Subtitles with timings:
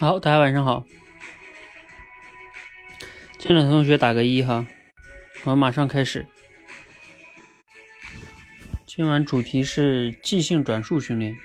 [0.00, 0.82] 好，大家晚上好。
[3.36, 4.66] 进来的同学打个一哈，
[5.44, 6.26] 我们马上开始。
[8.86, 11.36] 今晚主题是即兴转述训练。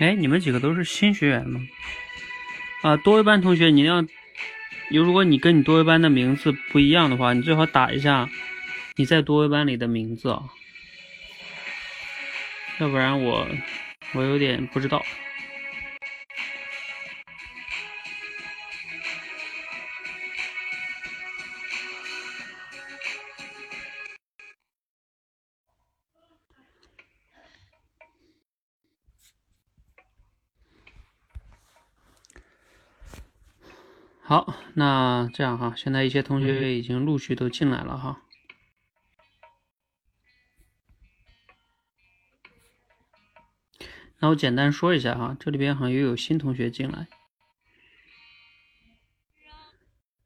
[0.00, 1.60] 哎，你们几个都是新学员吗？
[2.84, 4.08] 啊，多位班同学，你要你，
[4.98, 8.28] 如果你跟你多位班的名字不一样的话，你最好打一下
[8.96, 10.42] 你在多位班里的名字啊，
[12.78, 13.48] 要不然我
[14.12, 15.02] 我有点不知道。
[34.34, 38.20] 好，那这样哈，现在一些同学已经陆续都进来了哈。
[44.18, 47.06] 那我简单说一下哈，这里边好像又有新同学进来。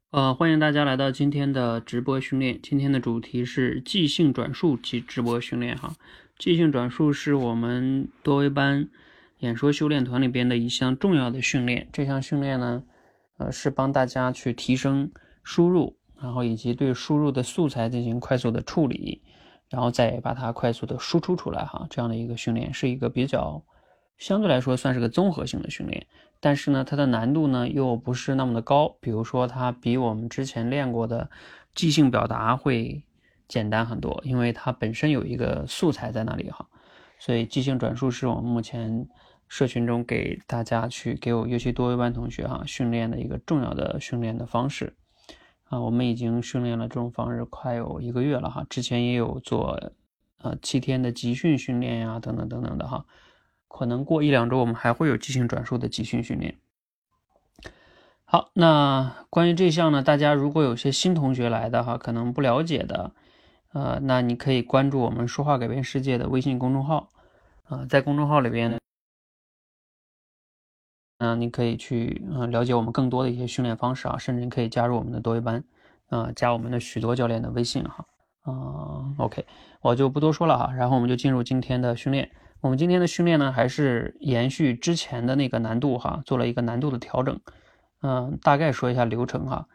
[0.09, 2.59] 呃，欢迎大家来到今天的直播训练。
[2.63, 5.95] 今天的主题是即兴转述及直播训练哈。
[6.39, 8.89] 即兴转述是我们多维班
[9.41, 11.87] 演说修炼团里边的一项重要的训练。
[11.93, 12.83] 这项训练呢。
[13.39, 15.11] 呃，是帮大家去提升
[15.43, 19.23] 输入，然后以及对输入的素材进行快速的处理，
[19.69, 21.87] 然后再把它快速的输出出来哈。
[21.89, 23.63] 这样的一个训练是一个比较
[24.17, 26.05] 相对来说算是个综合性的训练，
[26.41, 28.97] 但是呢，它的难度呢又不是那么的高。
[29.01, 31.31] 比如说，它比我们之前练过的
[31.77, 33.05] 即兴表达会
[33.47, 36.67] 简单很多，因为它本身有一个素材在那里哈。
[37.21, 39.09] 所以，即兴转述是我们目前。
[39.49, 44.95] 社群中给大家去给我，尤其多位班同学哈训练的一个重要的训练的方式
[45.65, 49.93] 啊，我们已经训练了这种方式快有一个月了哈，之前也有做
[50.43, 53.07] 呃七天的集训训练呀，等等等等的哈，
[53.69, 56.59] 可能过一两周我们还会有即兴转述的集训训练。
[58.25, 63.13] 好，那关于这项呢，大家如果有些新同学来的哈，可能不了解的，
[63.73, 67.09] 呃，那你可以关注我们说话改变世界的微信公众号
[67.65, 68.79] 啊，在公众号里边呢。
[71.19, 75.65] 嗯，你可以去嗯了解我们更多的一些训练方式啊，甚至可以加入我们的多维班，
[76.11, 78.07] 啊，加我们的许多教练的微信哈，
[78.43, 79.45] 啊，OK，
[79.81, 82.31] 我就不多说了哈，然后我们就进入今天的训练。
[82.61, 87.41] 我们今天的训练呢，还是延续之前的那个难度哈，做了一个难度的调整。
[88.03, 89.67] 嗯，大概说一下流程哈，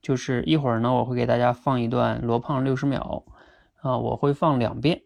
[0.00, 3.24] 就是一会儿呢，我会给大家放一段罗胖六十秒，
[3.80, 5.02] 啊，我会放两遍，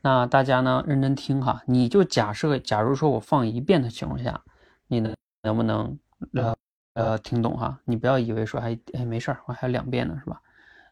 [0.00, 4.42] 那大家呢认真听哈，你就假设，假如说我放一遍的情况下。
[4.92, 5.98] 你能能不能
[6.34, 6.54] 呃
[6.92, 7.80] 呃听懂哈？
[7.86, 10.38] 你不要以为说还哎没事儿，我还有两遍呢是吧？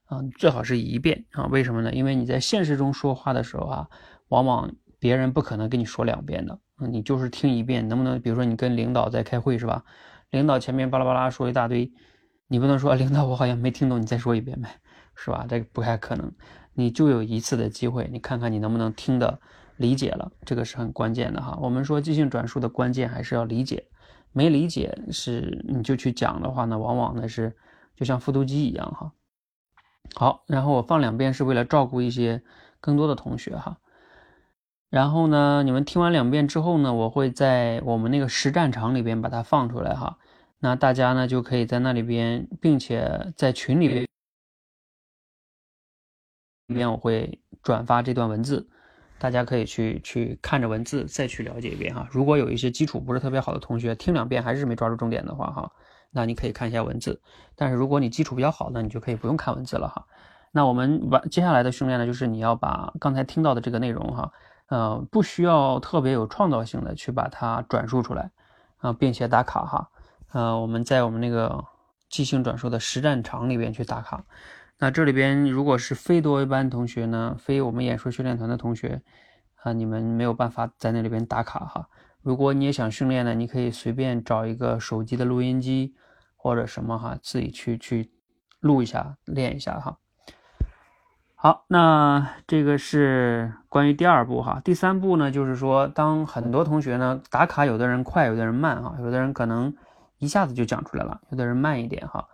[0.06, 1.44] 啊，最好是一遍啊？
[1.49, 1.93] 为什么呢？
[1.93, 3.87] 因为你在现实中说话的时候啊，
[4.29, 8.19] 往往别人不可能跟你说两遍的，你就是听一遍，能不能？
[8.19, 9.85] 比如说你跟领导在开会是吧？
[10.31, 11.93] 领导前面巴拉巴拉说一大堆，
[12.49, 14.81] 你不能说 领导我好像没听懂，你再说一遍呗，
[15.14, 15.44] 是吧？
[15.47, 16.32] 这个不太可能，
[16.73, 19.38] 你就有一次的机会，你看看你能不能听的。
[19.76, 21.58] 理解了，这个是很关键的哈。
[21.58, 23.82] 我们说即兴转述的关键还是要理解，
[24.32, 27.56] 没理解是你就去讲的话呢，往往呢是
[27.94, 29.12] 就像复读机一样哈。
[30.15, 32.43] 好，然后我放两遍是为了照顾一些
[32.81, 33.79] 更多的同学哈。
[34.88, 40.19] 然后呢，你们听完两遍之后呢，我会在我们那个实战场里边把它放出来哈。
[40.59, 44.06] 那大家呢就可以在那里边，并且在群里边，
[46.67, 48.69] 里边我会转发这段文字。
[49.20, 52.08] 大家可以去去看着文字再去了解一遍哈。
[52.11, 55.70] 如果有一些基础不是特别好的同学，听两遍还是没抓住重点的话哈，
[56.11, 57.20] 那你可以看一下文字。
[57.55, 60.06] 但是如果你基础比较好，那你就可以不用看文字了哈。
[60.52, 64.32] 那我们完接下来的训练呢，就是你要把刚才听到的这个内容哈，
[64.69, 68.31] 呃，不需要特别有创造性的去把它转述出来
[68.78, 69.90] 啊，并且打卡哈。
[70.32, 71.62] 呃，我们在我们那个
[72.08, 74.25] 即兴转述的实战场里边去打卡。
[74.82, 79.03] 那这里边如果是非多维班同学呢，非我们演说训练团的同学
[79.62, 81.91] 啊，你们没有办法在那里边打卡哈。
[82.23, 85.94] 如果你也想训练呢，你可以随便找一个手机的录音机
[86.35, 88.11] 或者什么哈，自己去去
[88.59, 89.99] 录一下练一下哈。
[91.35, 94.62] 好，那这个是关于第二步哈。
[94.65, 99.75] 第三步呢，就是说当很多同学呢打卡，有的人快，有的人慢哈，有的人可能
[100.17, 102.26] 一下子就讲出来了，有的人慢一点哈。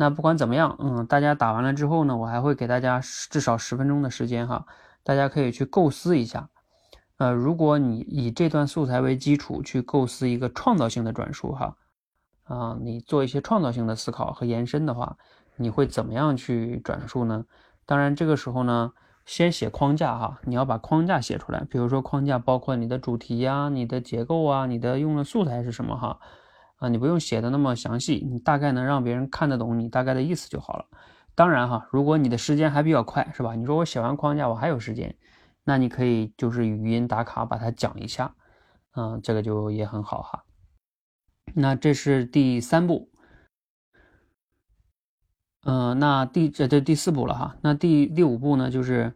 [0.00, 4.64] 那不管怎么样，嗯，大家打完了之后呢，我还会给大家至少十分钟的时间哈，
[5.02, 6.48] 大家可以去构思一下。
[7.18, 11.76] 呃，如果你以这段素材为基础去构思一个创造性的转述哈，
[12.44, 15.18] 啊，你做一些创造性的思考和延伸的话，
[15.56, 17.44] 你会怎么样去转述呢？
[17.84, 18.92] 当然，这个时候呢，
[19.26, 21.66] 先写框架哈，你要把框架写出来。
[21.68, 26.20] 比如说，框架包括你的主题呀、你的结构啊、你的用的素材是什么哈，
[26.80, 30.86] 啊，你不用写的那么详细，你大概能让别人看得懂你大概的意思就好了。
[31.34, 33.54] 当然哈，如果你的时间还比较快，是吧？
[33.54, 35.14] 你说我写完框架我还有时间，
[35.62, 38.34] 那你可以就是语音打卡把它讲一下，
[38.96, 40.44] 嗯，这个就也很好哈。
[41.54, 43.10] 那这是第三步。
[45.64, 47.56] 嗯，那第这这第四步了哈。
[47.60, 49.12] 那第第五步呢，就是，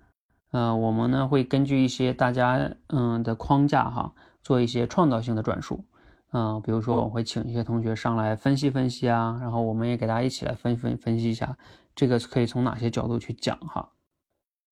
[0.50, 4.12] 呃，我们呢会根据一些大家嗯的框架哈，
[4.42, 5.86] 做一些创造性的转述。
[6.36, 11.56] 嗯，比如说我会请一些同学上来分析分析啊，然后我们也给大家一起来分分分析一下，
[11.94, 13.88] 这个可以从哪些角度去讲哈。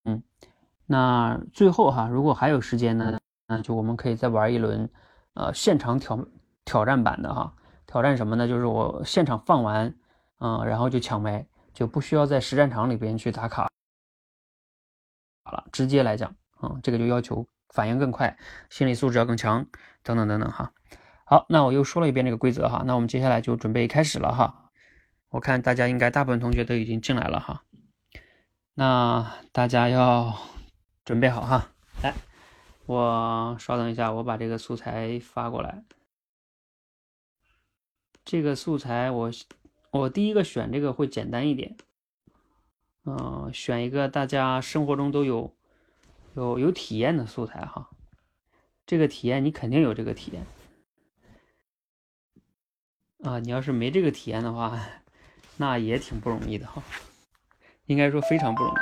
[0.05, 0.21] 嗯，
[0.87, 4.91] 那最后哈，如果还有时间呢，那就我们可以再玩一轮，
[5.35, 6.19] 呃，现场挑
[6.65, 7.55] 挑战版的哈。
[7.87, 8.49] 挑战什么呢？
[8.49, 9.95] 就是我现场放完，
[10.41, 11.47] 嗯，然后就抢麦。
[11.73, 13.67] 就不需要在实战场里边去打卡
[15.43, 18.37] 好了，直接来讲，嗯，这个就要求反应更快，
[18.69, 19.65] 心理素质要更强，
[20.03, 20.71] 等等等等哈。
[21.25, 24.71] 好，那我又说了一遍这个规则哈，那我们接下来就准备开始了哈。
[25.31, 27.63] 我看大家应该大部分同学都已经进来了哈，
[28.75, 30.37] 那大家要
[31.05, 31.73] 准备好哈。
[32.03, 32.15] 来，
[32.87, 35.83] 我稍等一下，我把这个素材发过来。
[38.25, 39.31] 这个素材我。
[39.93, 41.77] 我第一个选这个会简单一点，
[43.05, 45.55] 嗯，选一个大家生活中都有
[46.33, 47.91] 有有体验的素材哈。
[48.87, 50.47] 这个体验你肯定有这个体验
[53.23, 54.79] 啊，你要是没这个体验的话，
[55.57, 56.83] 那也挺不容易的哈，
[57.87, 58.79] 应该说非常不容易。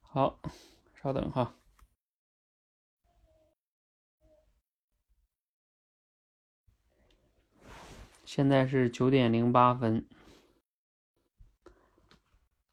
[0.00, 0.38] 好，
[1.02, 1.54] 稍等哈。
[8.24, 10.08] 现在是九点零八分，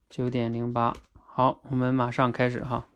[0.07, 2.87] 九点零八，好，我们马上开始哈。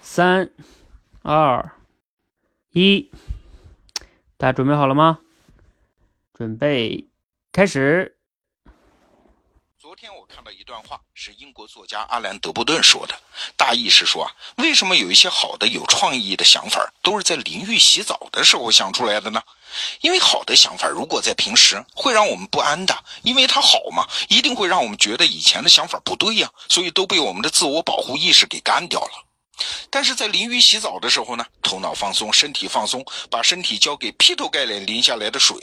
[0.00, 0.50] 三、
[1.22, 1.77] 二、
[2.78, 3.10] 一，
[4.36, 5.18] 大家准备好了吗？
[6.32, 7.08] 准备
[7.50, 8.14] 开始。
[9.80, 13.18] 昨天我看到一段话，是英国作家阿兰·德布顿说的，
[13.56, 19.42] 大意是说啊，为什么有一些好的、有创意的想法都是在淋浴洗澡的时候想出来的呢？
[20.00, 29.27] 因为好的想法如果在平时会让我们不安的，因为它好嘛，一定会让我们觉得以前的想法不对呀，所以都被我们的自我保护意识给干掉了。
[29.90, 35.56] 但是在淋浴洗澡的时候呢，头脑放松，身体放松，把身体交给劈头盖脸淋下来的水，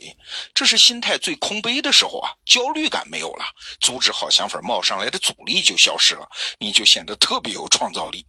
[0.54, 3.46] 这是心态最空杯的时候啊，焦虑感没有了，
[3.80, 6.28] 阻止好想法冒上来的阻力就消失了，
[6.60, 8.26] 你就显得特别有创造力。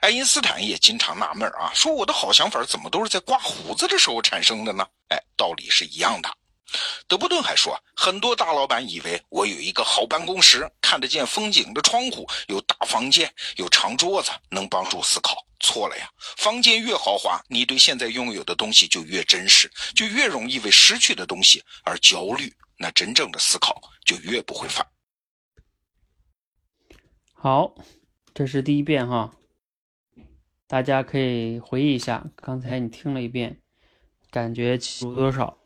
[0.00, 4.84] 爱因斯坦也经常纳闷啊，说我的好想法怎么都是在刮胡子的时候产生的呢？
[5.08, 6.28] 哎，道理是一样的。
[7.06, 15.36] 德布顿还说，很多大老板以为我有一个好办公室，看得见风景的窗户，有大房间，有长桌子，能帮助思考。
[15.62, 16.08] 错了呀！
[16.38, 22.50] 房间越豪华，你对现在拥有的东西就越真实，就越容易为失去的东西而焦虑。
[22.78, 24.86] 那真正的思考就越不会犯。
[27.34, 27.74] 好，
[28.32, 29.34] 这是第一遍哈，
[30.66, 33.60] 大家可以回忆一下，刚才你听了一遍，
[34.30, 35.59] 感觉记住多少？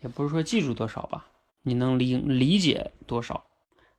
[0.00, 1.26] 也不是说记住多少吧，
[1.62, 3.44] 你能理理解多少？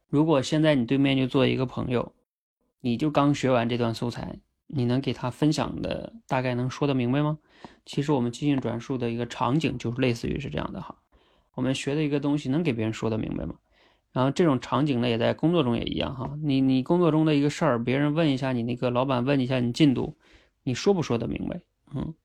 [0.07, 2.13] 如果现在你对面就坐一个朋友，
[2.81, 7.37] 你就刚学完这段素材，你能给他分享的大概能说得明白吗？
[7.85, 10.95] 其实我们即兴转述的一个场景就是类似于是这样的哈，
[11.53, 13.55] 我们学的一个东西能给别人说得明白吗？
[14.11, 20.17] 然后这种场景呢，也在工作中也一样哈，你你工作中的一个事儿，别人问一下你那个老板问一下你进度，
[20.63, 21.61] 你说不说得明白？
[21.93, 22.15] 嗯，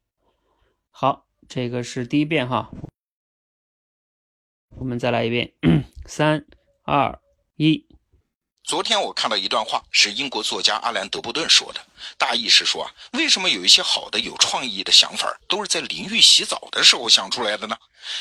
[0.90, 2.71] 好，这个是第一遍哈。
[4.78, 5.52] 我们再来一遍，
[6.07, 6.45] 三、
[6.85, 7.19] 二、
[7.57, 7.87] 一。
[8.64, 11.81] 昨天我看到一段话，是英国作家阿兰·德布顿说的，
[12.16, 17.76] 大意是说啊，为什么有一些好的、有创意的想法都是在淋浴洗澡的时候想出来的呢？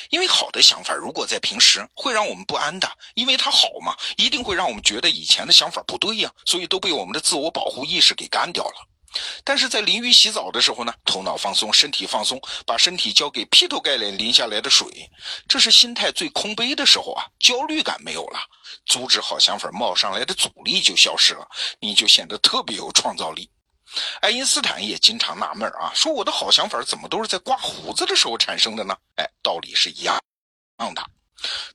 [0.09, 8.87] 因为好的想法如果在平时会让我们不安的，因为它好嘛，一定会让我们觉得以前的想法不对呀，所以都被我们的自我保护意识给干掉了。
[9.43, 14.87] 但是在淋浴洗澡的时候呢，头脑放松，身体放松，把身体交给劈头盖脸淋下来的水，
[15.47, 18.39] 这是心态最空杯的时候啊，焦虑感没有了，
[18.85, 21.47] 阻止好想法冒上来的阻力就消失了，
[21.79, 23.49] 你就显得特别有创造力。
[24.21, 28.95] 爱因斯坦也经常纳闷啊，说我的好想法怎么都是在刮胡子的时候产生的呢？
[29.17, 30.17] 哎，道理是一样
[30.95, 31.05] 的。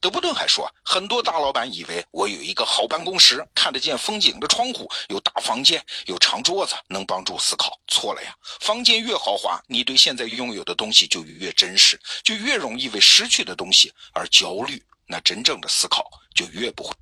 [0.01, 7.79] 德布顿还说，很多大老板以为我有一个好办公室，看得见风景的窗户，有大房间，有长桌子，能帮助思考。
[7.87, 8.35] 错了呀！
[8.61, 14.83] 房间越豪华，你对现在拥有的东西就越真实，就越容易为失去的东西而焦虑。
[15.07, 16.93] 那真正的思考就越不会。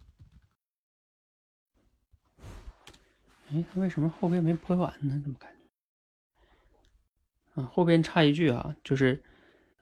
[3.53, 5.21] 哎，他为什么后边没播完呢？
[5.23, 5.51] 怎么感
[7.55, 7.63] 觉？
[7.63, 9.23] 啊，后边插一句啊，就是。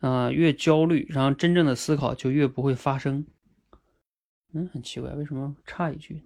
[0.05, 3.25] 啊，越焦虑，然后真正的思考就越不会发生。
[4.53, 6.23] 嗯，很奇怪，为什么差一句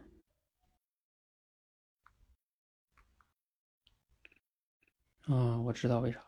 [5.29, 5.33] 呢？
[5.33, 6.27] 啊，我知道为啥了，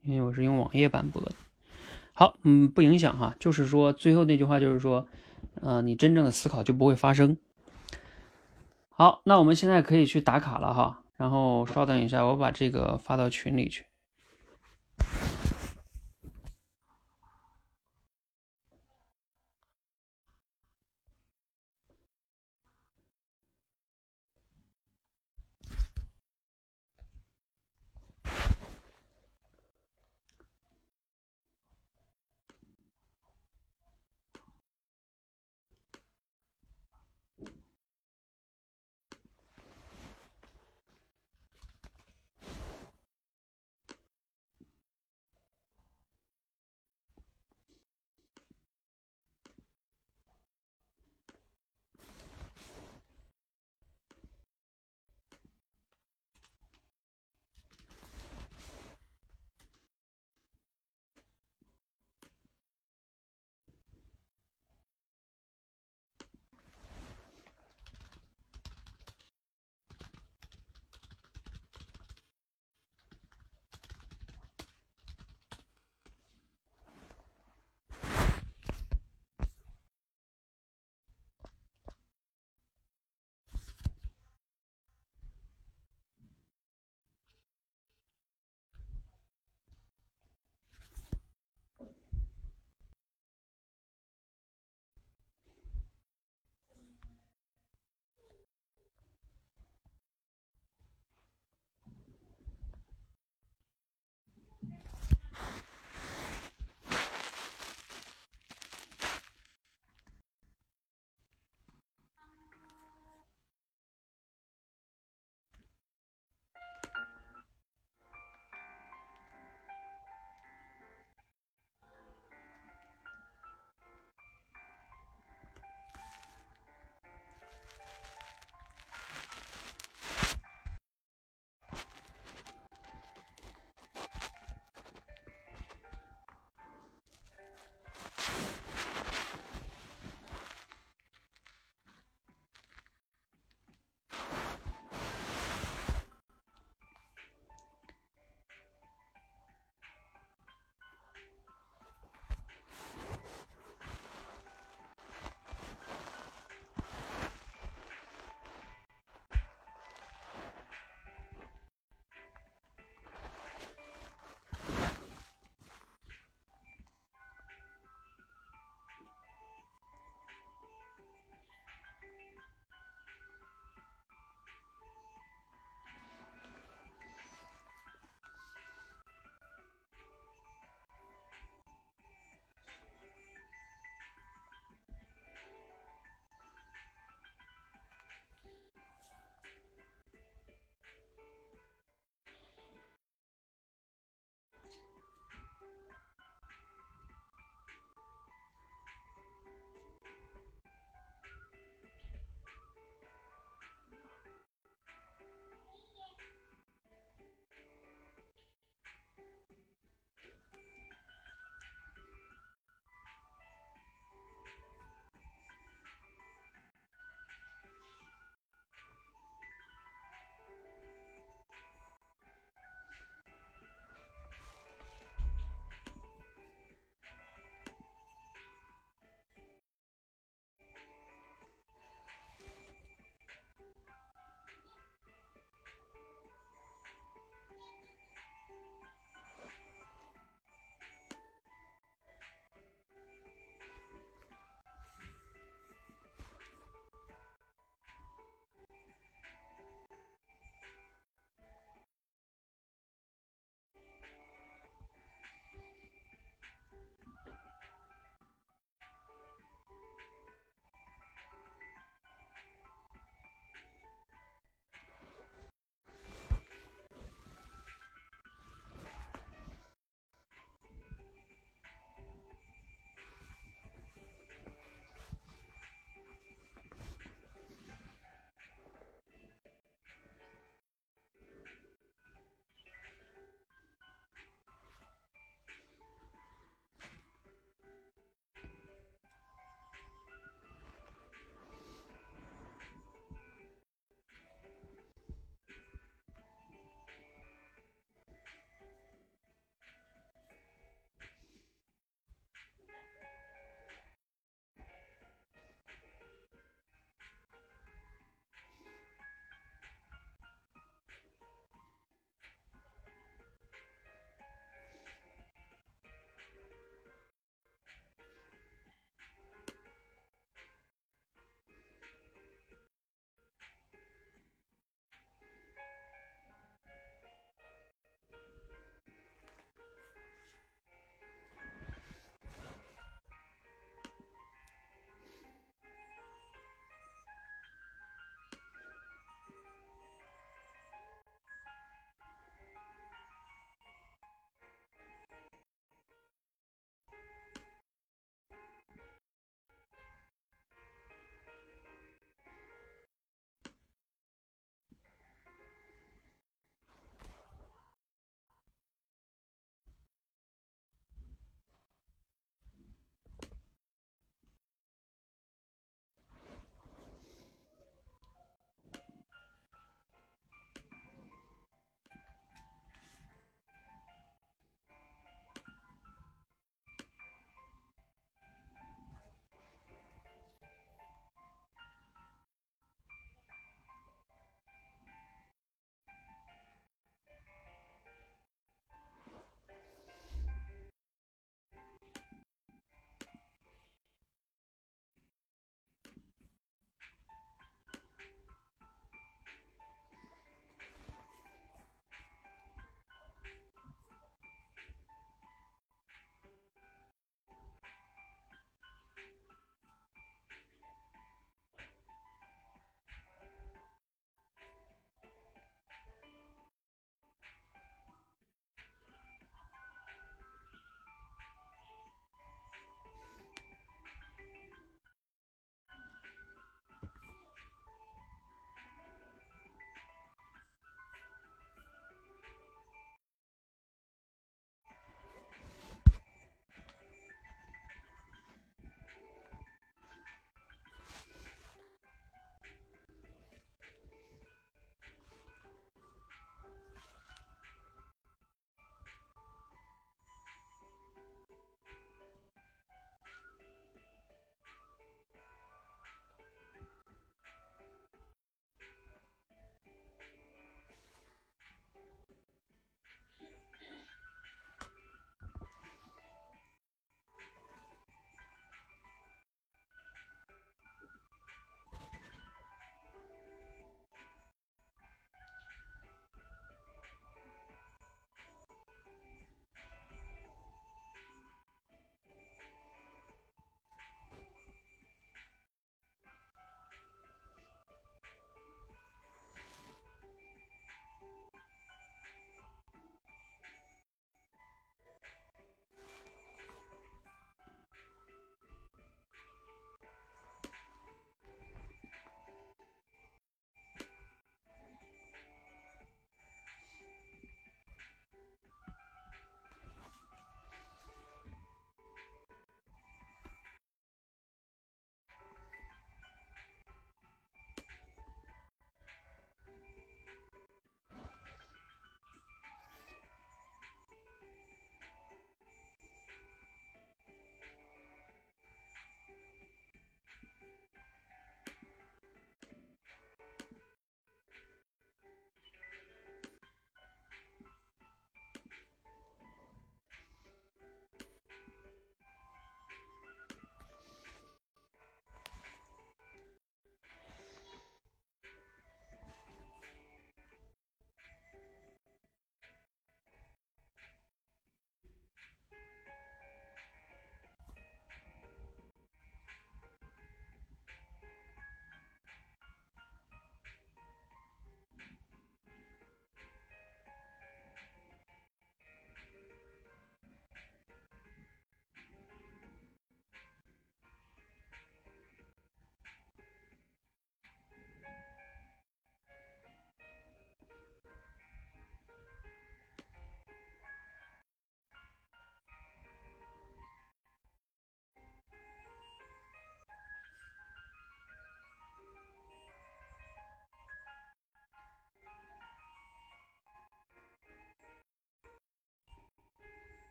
[0.00, 1.30] 因为我是用网页版播的。
[2.12, 5.06] 好，嗯，不影响哈，就是说最后那句话就是说，
[5.62, 7.38] 呃，你真正的思考就不会发生。
[8.88, 13.86] 好，那我们现在可以去打卡了哈，然后稍等一下，我把这个发到群里去。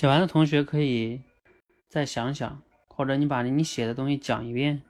[0.00, 1.20] 写完的同学可以
[1.86, 4.80] 再想想，或者你把你写的东西讲一遍。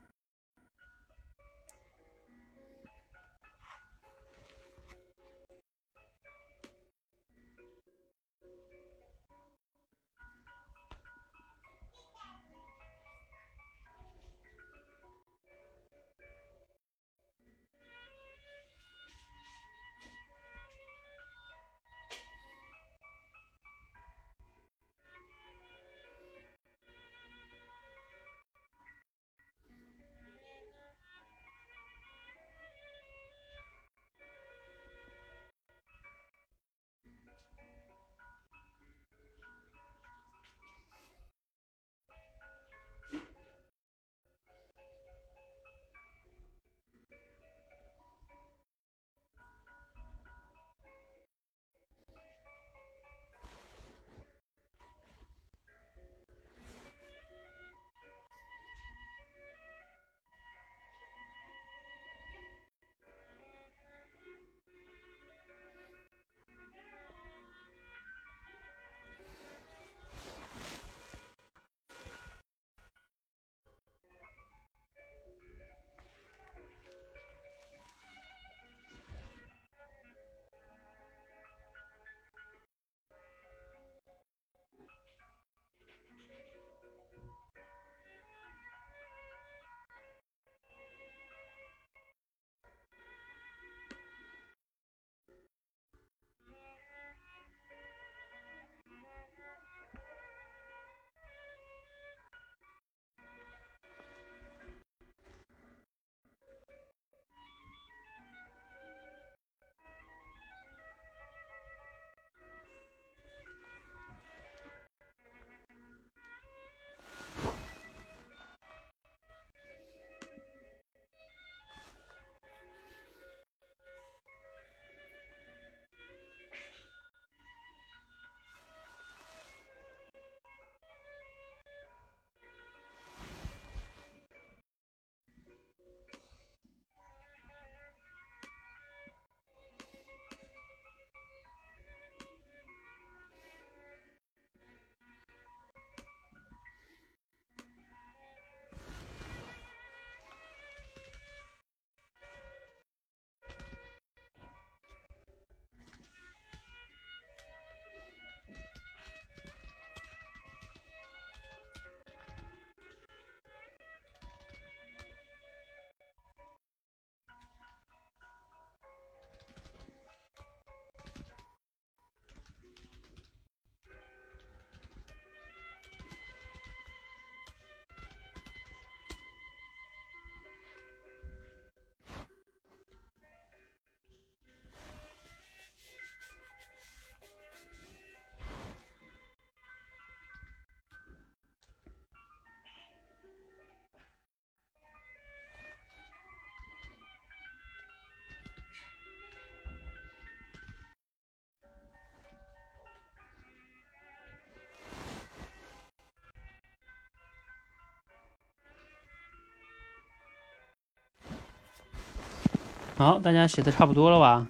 [213.01, 214.47] 好，大家写的差不多了吧？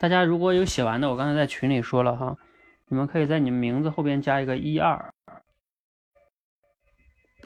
[0.00, 2.36] 大家如果有写完的，我刚才在群里说了哈，
[2.88, 5.14] 你们可以在你们名字后边加一个一二。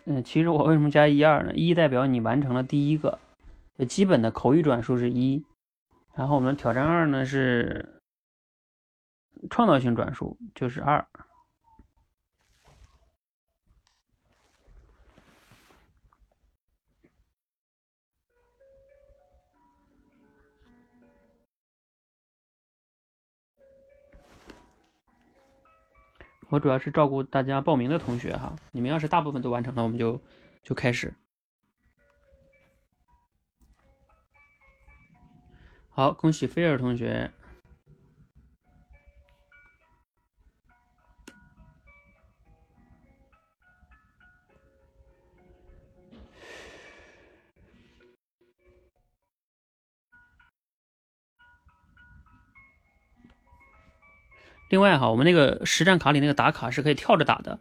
[0.06, 1.52] 嗯，其实我为什么加一二呢？
[1.52, 3.18] 一代表你完成了第一个，
[3.86, 5.44] 基本的口语转述是一，
[6.14, 8.00] 然后我们挑战二呢是
[9.50, 11.06] 创造性转述，就是二。
[26.52, 30.20] 我主要是照顾大家报名的同学哈，你们要是大部分都完成了，我们就
[30.62, 31.14] 就开始。
[35.88, 37.30] 好，恭喜菲尔同学。
[54.72, 57.58] 另外哈，我们那个实战卡里那个打卡是可以跳着打的。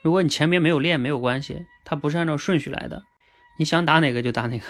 [0.00, 3.02] 如果你前面没有练没有关系，它不是按照顺序来的，
[3.58, 4.64] 你想打哪个就打哪个。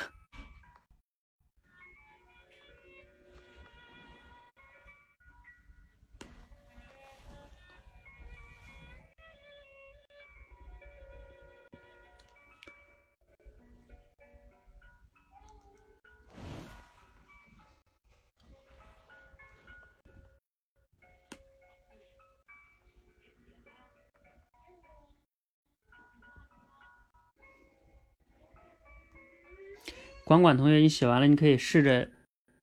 [30.30, 32.08] 管管同学，你写完了，你可以试着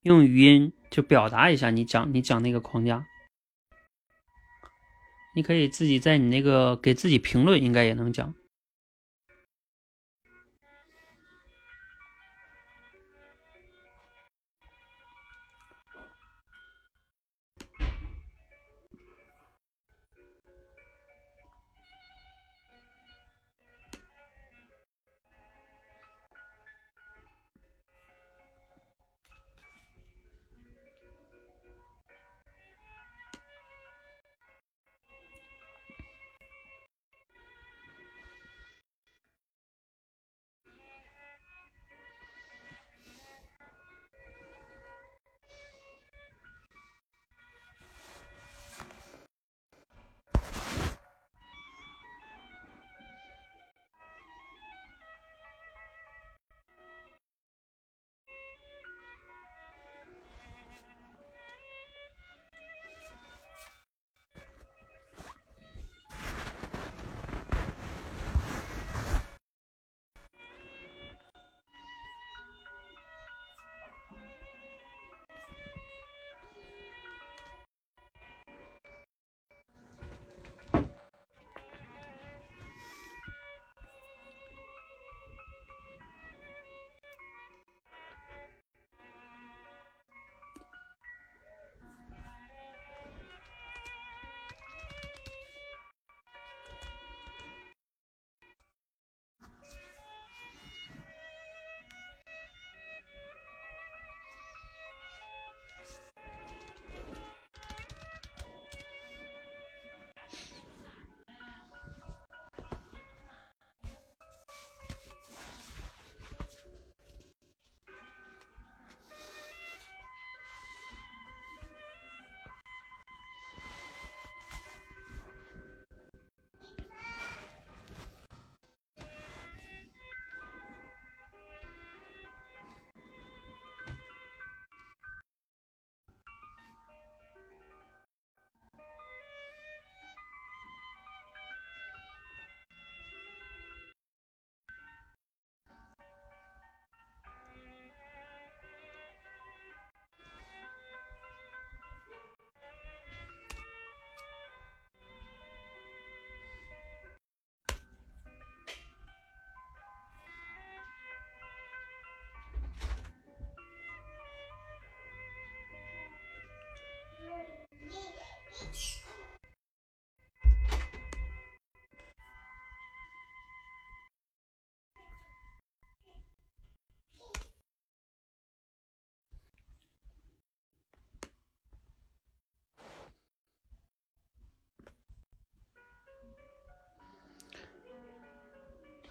[0.03, 3.05] 用语音就表达一下你讲你讲那个框架。
[5.35, 8.33] 你可以自己在你那个给自己评论，应该也能讲。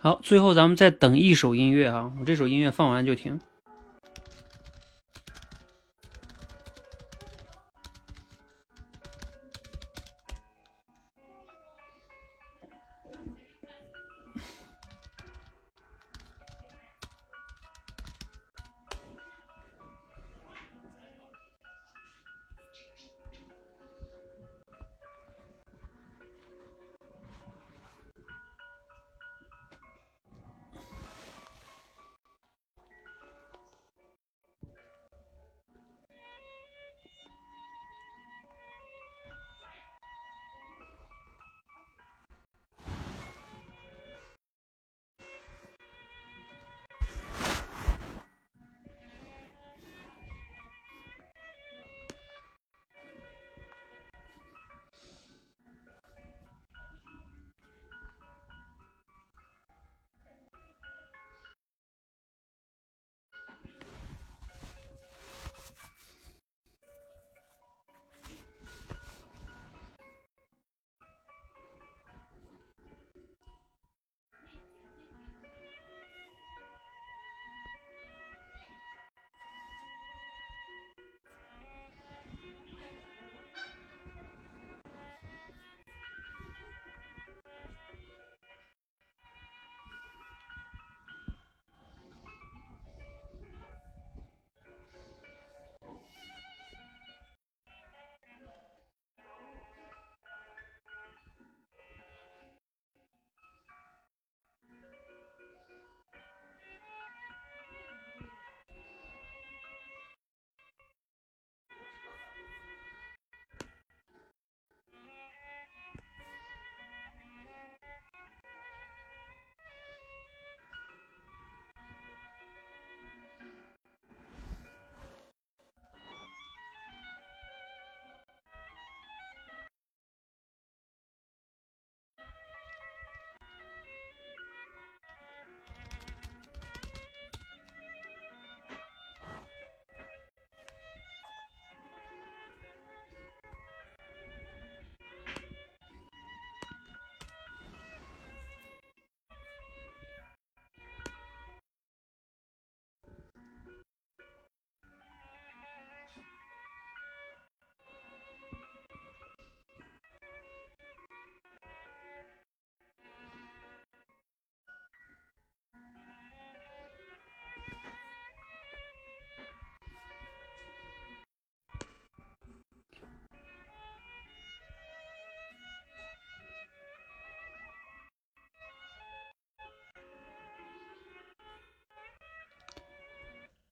[0.06, 3.40] 好，最后咱们再等一首音乐啊，我这首音乐放完就停。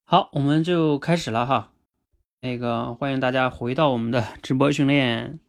[0.07, 1.73] 好，我们就开始了哈。
[2.43, 5.41] 那个欢迎大家回到我们的直播训练。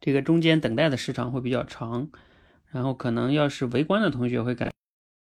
[0.00, 2.10] 这个中间等待的时长会比较长，
[2.66, 4.72] 然后可能要是围观的同学会感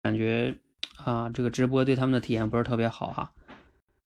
[0.04, 0.58] 感觉
[1.04, 3.32] 啊，这个直播对他们的体验不是特别好哈。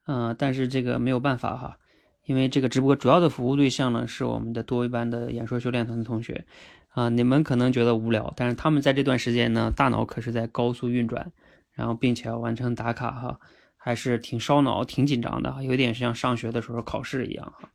[0.08, 1.78] 嗯，但是这个没有办法哈，
[2.24, 6.46] 因为这个直播主要的服务对象呢是我们的多维班的演说修炼团的同学
[6.88, 7.10] 啊。
[7.10, 11.34] 你们可能觉得无聊，但是他们在这段时间呢，大脑可是在高速运转，
[11.74, 13.38] 然后并且要完成打卡哈。
[13.84, 17.72] 还是挺烧脑、挺紧张的，有点像上学的时候考试一样哈。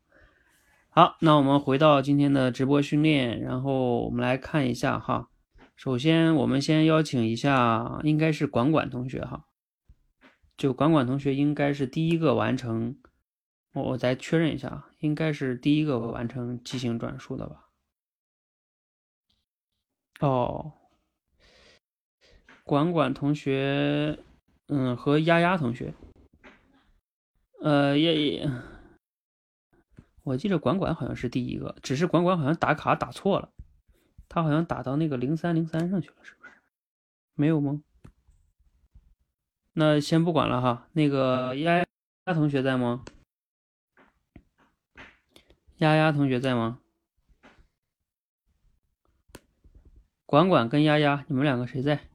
[0.89, 5.29] 好，那我们回到今天的直播训练，然后我们来看一下哈。
[5.75, 9.47] 首先，我们先邀请一下，应该是管管同学哈。
[10.57, 12.97] 就管管同学应该是第一个完成，
[13.73, 17.65] 我我再确认一下，应该是第一个完成即兴转述的吧？
[20.21, 20.73] 哦，
[22.63, 24.21] 管管同学。
[24.69, 25.95] 嗯，和丫丫同学，
[27.61, 28.51] 呃，也也，
[30.25, 33.53] 我记得管管好像是第一个，只是管管好像打卡打错了，
[34.29, 36.51] 他好像打到那个零三零三上去了，是不是？
[37.35, 37.81] 没有吗？
[39.75, 40.89] 那先不管了哈。
[40.95, 43.05] 那个丫丫同学在吗？
[45.77, 46.81] 丫丫同学在吗？
[50.25, 52.09] 管管跟丫丫，你们两个谁在？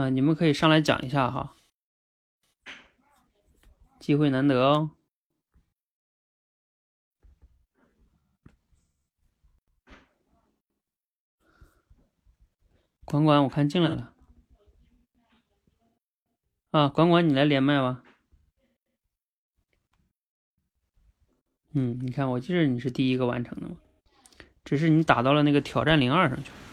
[0.00, 1.56] 嗯，你们可以上来讲一下哈，
[3.98, 4.92] 机会难得哦。
[13.04, 14.14] 管管，我看进来了。
[16.70, 18.04] 啊，管管，你来连麦吧。
[21.72, 23.76] 嗯，你看，我记得你是第一个完成的嘛，
[24.64, 26.67] 只是你打到了那个挑战零二上去了。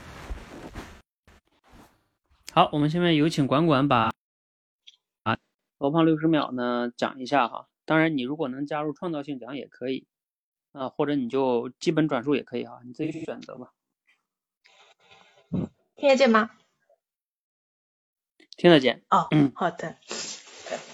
[2.56, 4.14] 好，我们下面有请管管把
[5.24, 5.38] 啊
[5.78, 7.68] 罗胖六十秒呢讲一下哈。
[7.84, 10.08] 当然，你如果能加入创造性讲也可以
[10.72, 13.74] 啊，或者你就基本转述也可以哈，你自己去选择吧。
[15.98, 16.52] 听得见吗？
[18.56, 19.04] 听得见。
[19.10, 19.98] 哦，嗯，好的。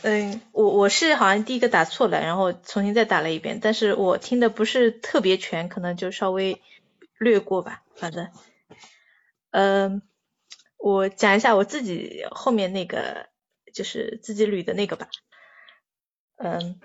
[0.02, 6.60] 嗯，我我是好像第一个打错了，然后重新再打了一遍，但是我听的不是特别全，可能就稍微
[7.20, 7.84] 略过吧。
[7.94, 8.32] 反正，
[9.52, 10.02] 嗯。
[10.84, 13.30] 我讲一下我自己后面那个
[13.72, 15.10] 就是自己捋的那个吧，
[16.38, 16.80] 嗯，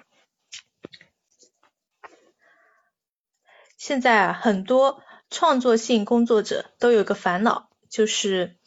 [3.78, 8.58] 现在啊很多创作性工作者都有个烦恼，就是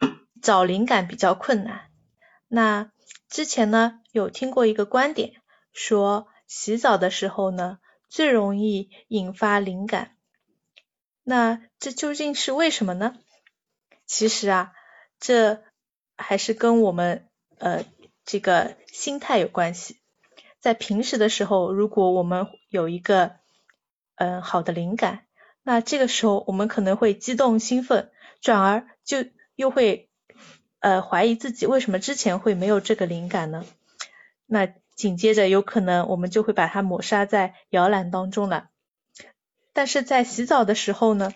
[0.40, 1.90] 找灵感比较困难。
[2.48, 2.90] 那
[3.28, 5.34] 之前呢有听过一个观点，
[5.74, 7.78] 说洗澡的时候呢
[8.08, 10.16] 最容易引发灵感，
[11.22, 13.18] 那这究竟是为什么呢？
[14.06, 14.72] 其实啊，
[15.18, 15.62] 这
[16.16, 17.28] 还是跟我们
[17.58, 17.84] 呃
[18.24, 19.98] 这个心态有关系。
[20.60, 23.36] 在平时的时候，如果我们有一个
[24.14, 25.26] 嗯好的灵感，
[25.62, 29.18] 那这个时候我们可能会激动兴奋，转而就
[29.54, 30.08] 又会
[30.80, 33.64] 呃怀疑自己为什么之前会没有这个灵感呢？
[34.46, 38.70] 那紧接着有可能我们就会把它抹杀在摇篮当中了。
[39.72, 41.32] 但是在洗澡的时候呢？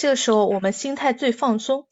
[0.00, 1.86] 这个时候我们心态最放松，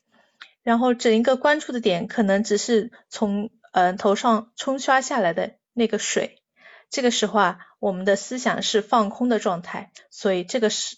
[0.63, 6.43] 然后整一个关注的点可能只是从嗯头上冲刷下来的那个水，
[6.89, 10.97] 这个时候啊我们的思想是放空的状态，所以这个是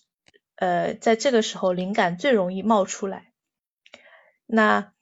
[0.55, 3.33] 呃在这个时候灵感最容易冒出来。
[4.47, 4.93] 那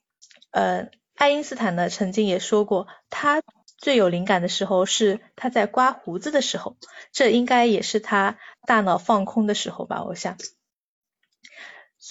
[0.49, 3.43] 呃爱因斯坦呢曾经也说过，他
[3.77, 6.75] 最有灵感的时候是他在刮胡子的时候，
[7.11, 10.37] 这应该也是他大脑放空的时候吧，我想。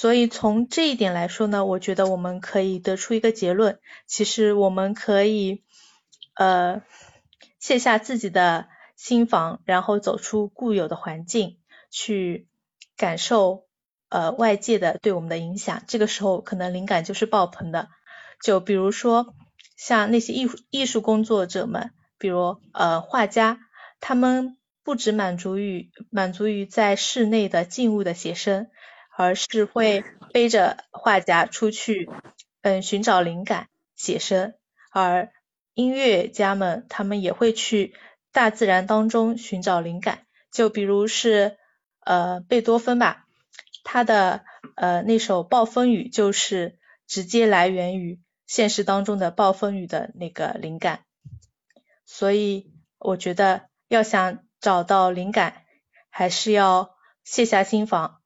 [0.01, 5.65] 所以从这一点来说呢，我觉得我们可以得出一个结论，其实我们可以
[6.35, 6.83] 呃
[7.59, 11.59] 卸下自己的心房，然后走出固有的环境，
[11.91, 12.47] 去
[12.97, 13.67] 感受
[14.09, 15.83] 呃外界的对我们的影响。
[15.89, 17.89] 这个时候可能灵感就是爆棚的。
[18.41, 19.35] 就比如说
[19.77, 23.59] 像那些艺术艺术工作者们，比如呃画家，
[23.99, 28.69] 他们不只满足于满足于在室内的静物的写生。
[29.19, 32.09] 而是会背着画家出去，
[32.63, 33.67] 嗯，寻找灵感
[33.97, 34.55] 写生。
[34.93, 35.33] 而
[35.75, 37.97] 音乐家们，他们也会去
[38.31, 40.25] 大自然当中寻找灵感。
[40.53, 41.59] 就比如是
[41.99, 43.27] 呃贝多芬吧，
[43.83, 44.45] 他的
[44.77, 51.01] 呃那首暴风雨就是直接来源于现实当中的暴风雨的那个灵感。
[52.07, 55.65] 所以我觉得要想找到灵感，
[56.09, 56.95] 还是要
[57.25, 58.18] 卸下心防。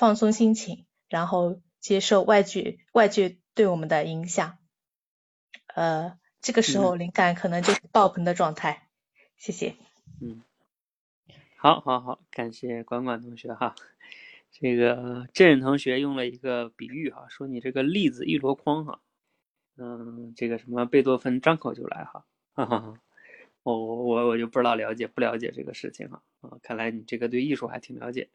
[0.00, 4.56] 放松心情，然后接受外界外界对我们的影响，
[5.74, 8.88] 呃，这个时候灵感可能就是爆棚的状态。
[9.36, 9.76] 谢谢。
[10.22, 10.42] 嗯，
[11.58, 13.74] 好，好，好，感谢管管同学哈。
[14.50, 19.02] 这个郑同学用了一个比喻哈，说你这个例子一箩筐哈。
[19.76, 22.24] 嗯，这个什么贝多芬张口就来哈，
[22.54, 22.94] 哈哈。
[23.62, 28.30] 我我我就不知道了解不了解这个事情哈啊，看来你这个对艺术还挺了解。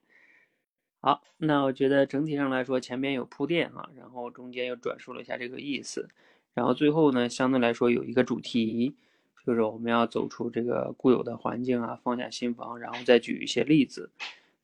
[1.06, 6.10] 好，那我觉得整体上来说，前面有铺垫啊，然后中间又转述了一下这个意思，
[6.56, 8.96] 然后最后呢，相对来说有一个主题，
[9.46, 14.10] 就是我们要走出这个固有的环境啊，放下心防，然后再举一些例子。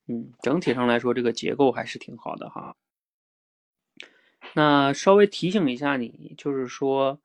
[0.08, 2.74] 嗯，整体上来说，这个结构还是挺好的哈。
[4.54, 7.20] 那稍微提醒一下你，就是说。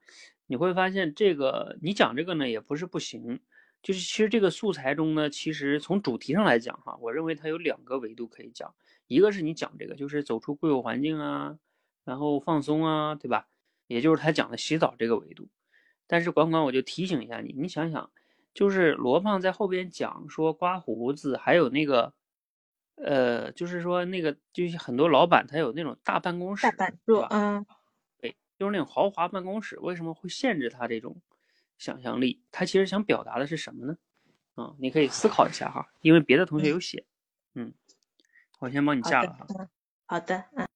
[0.50, 3.42] 你会发现，这个你讲这个呢也不是不行，
[3.82, 8.74] 就是其实这个素材中呢，其实从主题上来讲哈，我认为它有两个维度可以讲，
[9.08, 11.58] 一个是你讲这个，就是走出固有环境啊，
[12.04, 13.48] 然后放松啊，对吧？
[13.88, 15.48] 也就是他讲的洗澡这个维度。
[16.08, 18.12] 但是管管我就提醒一下你，你想想，
[18.54, 22.14] 就是罗胖在后边讲说刮胡子，还有那个，
[22.96, 27.66] 呃，就是说那个就是很多老板他有那种大办公室，大板桌，嗯。
[28.60, 31.16] 就是那种豪华办公室，为什么会限制他这种
[31.78, 32.42] 想象力？
[32.52, 33.98] 他其实想表达的是什么呢？
[34.56, 37.06] 啊，你可以思考一下哈，因为别的同学有写。
[37.56, 37.74] 嗯，
[38.60, 39.70] 我先帮你下了哈。
[40.06, 40.68] 好的，嗯。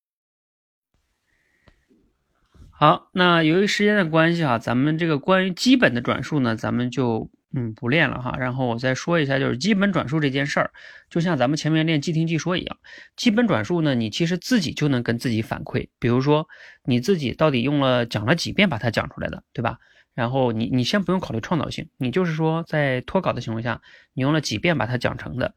[2.69, 7.29] 好，那由于时间的关系哈，咱们这个关于基本的转述呢，咱们就。
[7.53, 8.37] 嗯，不练了哈。
[8.39, 10.71] 然后我再说一下，就是基本转述这件事儿，
[11.09, 12.77] 就像咱们前面练即听即说一样。
[13.17, 16.47] 基本转述呢，你其实自己就能跟自己反馈，比如说
[16.85, 19.79] 你自己到底用了讲了几遍把它讲出来的，对吧？
[20.13, 23.81] 然后你你先不用考虑创造性，你就是说在脱稿的情况下，
[24.13, 25.53] 你用了几遍把它讲成的，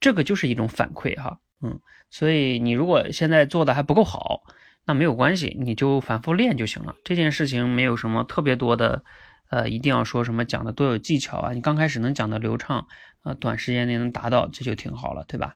[0.00, 1.40] 这个就是一种反馈哈。
[1.62, 1.80] 嗯，
[2.10, 4.42] 所以你如果现在做的还不够好，
[4.84, 6.94] 那没有关系，你就反复练就行了。
[7.04, 9.04] 这件事情没有什么特别多的。
[9.50, 11.52] 呃，一定要说什么讲的多有技巧啊！
[11.52, 12.88] 你刚开始能讲的流畅，
[13.22, 15.54] 呃，短时间内能达到，这就挺好了，对吧？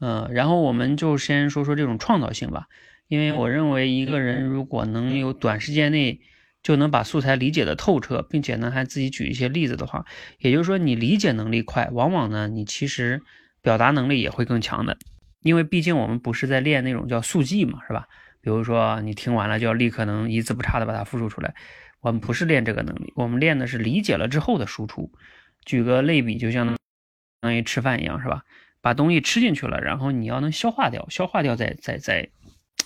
[0.00, 2.68] 嗯，然后我们就先说说这种创造性吧，
[3.08, 6.20] 因为我认为一个人如果能有短时间内
[6.62, 10.04] 就能把素材理解的透彻，并且呢还自己举一些例子的话，
[10.38, 13.22] 也就是说你理解能力快，往往呢你其实
[13.60, 14.96] 表达能力也会更强的，
[15.42, 18.08] 因为毕竟我们不是在练那种叫速记嘛，是吧？
[18.40, 21.54] 比如说你听完了就要立刻能一字不差的把它复述出来。
[22.00, 25.12] 我们不是练这个能力，我们练的是理解了之后的输出。
[25.64, 26.76] 举个类比，就相当
[27.40, 28.42] 当于吃饭一样，是吧？
[28.80, 32.28] 把东西吃进去了，然后你要能消化掉，消化掉再再再，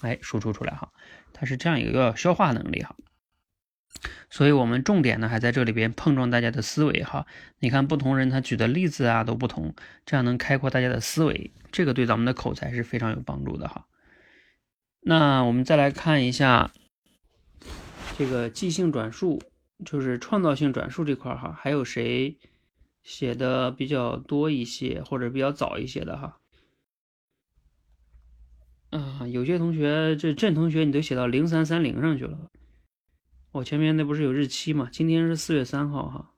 [0.03, 0.93] 哎，输出出来哈。
[1.33, 2.95] 它是这样一个消化能力哈。
[4.31, 7.27] 所以我们重点呢还在这里边碰撞大家的思维哈。
[7.59, 9.75] 你看不同人他举的例子啊都不同，
[10.05, 13.87] 这样能开阔大家的思维，这个对咱们的口才是非常有帮助的哈。
[15.01, 16.73] 那我们再来看一下。
[18.19, 19.43] 这个即兴转述
[19.85, 22.39] 就是创造性转述这块哈，还有谁
[23.03, 26.39] 写的比较多一些或者比较早一些的哈？
[28.89, 32.51] 啊，有些同学这郑同学你都写到零三三零上去了，
[33.57, 34.89] 我前面那不是有日期吗？
[34.93, 36.31] 今天是四月三号哈。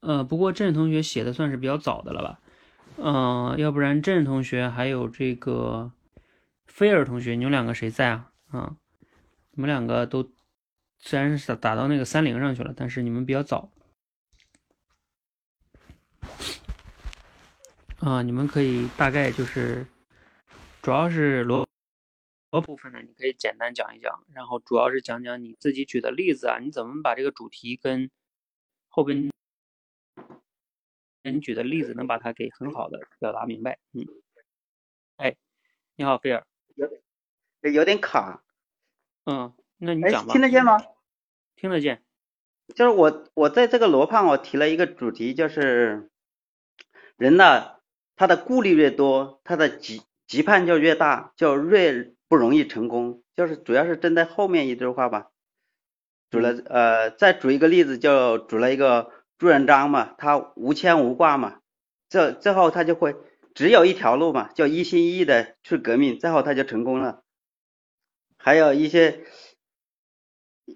[0.00, 2.40] 呃，不过郑同学写的算是比较早的了吧？
[2.98, 5.92] 嗯，要不然郑同学还有这个。
[6.66, 8.30] 菲尔同学，你们两个谁在啊？
[8.50, 8.76] 啊，
[9.50, 10.30] 你们两个都
[11.00, 13.72] 虽然是打到那个三零上去了，但是你们比较早
[17.98, 18.22] 啊。
[18.22, 19.84] 你们可以大概就是，
[20.82, 21.67] 主要是罗
[22.50, 28.10] 罗部分呢，你可以简单讲一讲，然后主要是讲讲你自己举的例子啊，你怎么把这个主题跟
[28.88, 29.30] 后边
[31.22, 33.78] 你举的例子能把它给很好的表达明白。
[33.92, 34.06] 嗯，
[35.16, 35.36] 哎，
[35.96, 36.46] 你好，菲尔。
[37.60, 38.42] 有有点卡，
[39.26, 40.32] 嗯，那你讲吧。
[40.32, 40.78] 听得见吗？
[41.54, 42.02] 听得见。
[42.74, 46.10] 就是我我在这个罗胖，我提了一个主题，就是
[47.16, 47.80] 人呢，
[48.16, 53.22] 他的顾虑越多，他的急急盼就越大，就越不容易成功。
[53.34, 55.30] 就是主要是针对后面一句话吧。
[56.30, 61.60] 举了呃，再举一个例子，就举了一个朱元璋嘛，他无牵无挂嘛，
[62.08, 63.16] 这最后他就会。
[63.54, 67.24] 只有一条路嘛，就一心一意的去革命，最后他就成功了。
[68.36, 69.24] 还有一些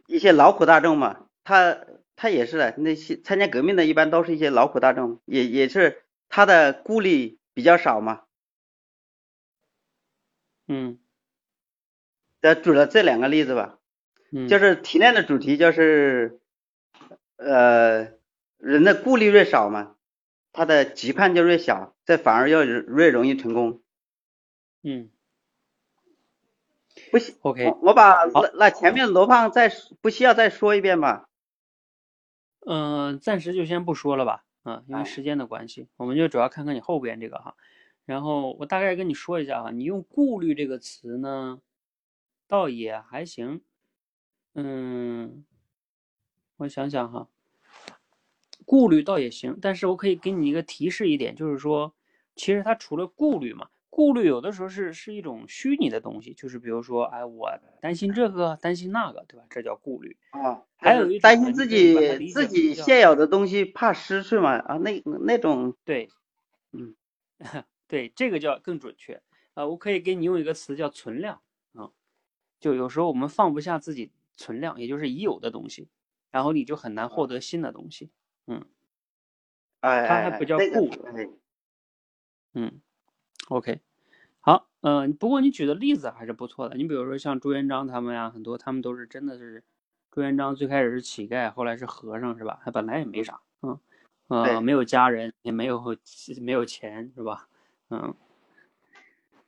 [0.07, 1.79] 一些劳苦大众嘛，他
[2.17, 8.23] 他也是的，那些参加革命的一般都是一些劳苦大众，也也是他的顾虑比较少嘛。
[10.67, 10.99] 嗯，
[12.43, 13.79] 再举了这两个例子吧，
[14.33, 16.41] 嗯就是提炼的主题就是
[17.37, 18.09] 呃
[18.59, 19.95] 人的顾虑越少嘛。
[20.55, 23.81] 他的期盼就越小，这反而要越容易成功。
[24.83, 25.09] 嗯
[27.11, 29.73] 不行，OK，我我把那那前面罗胖再
[30.03, 31.31] 不需要再说一遍吧？
[32.67, 37.57] 嗯，暂时就先不说了吧，啊，因为哎时间的关系，我们就主要看看你后边这个哈。
[38.05, 41.61] 然后我大概跟你说一下哈，你用顾虑这个词呢，
[42.53, 43.63] 倒也还行。
[44.55, 45.47] 嗯，
[46.59, 47.29] 我想想哈，
[48.67, 51.95] 顾虑倒也行，但是我可以给你一个提示一点，就是说，
[52.37, 57.51] 其实它除了顾虑嘛，顾虑有的时候是是一种虚拟的东西，就是比如说，哎，我
[57.81, 59.47] 担心这个，担心那个，对吧？
[59.49, 60.15] 这叫顾虑。
[60.33, 61.95] 啊，还有一种担心自己
[62.35, 66.07] 自己现有的东西怕失去嘛啊，那那种对，
[66.73, 66.95] 嗯，
[67.89, 69.23] 对，这个叫更准确。
[69.55, 71.41] 啊，我可以给你用一个词叫存量啊，
[72.63, 75.89] 就有时候我们放不下自己存量，也就是已有的东西，
[76.31, 78.11] 然后你就很难获得新的东西。
[78.47, 78.65] 嗯
[79.81, 81.29] 哎它还不叫哎哎那个顾哎
[82.55, 82.81] 嗯
[83.49, 83.81] ，OK，
[84.41, 86.77] 好，嗯、不过你举的例子还是不错的。
[86.77, 89.65] 你比如说像朱元璋他们呀，很多他们都是真的是，
[90.13, 92.61] 朱元璋最开始是乞丐，后来是和尚，是吧？
[92.65, 93.77] 他本来也没啥，嗯，
[94.29, 95.83] 呃，没有家人，也没有
[96.41, 97.49] 没有钱，是吧？
[97.91, 98.15] 嗯，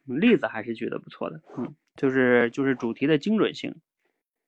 [0.04, 3.80] 例子还是举的不错的，嗯，就是就是主题的精准性，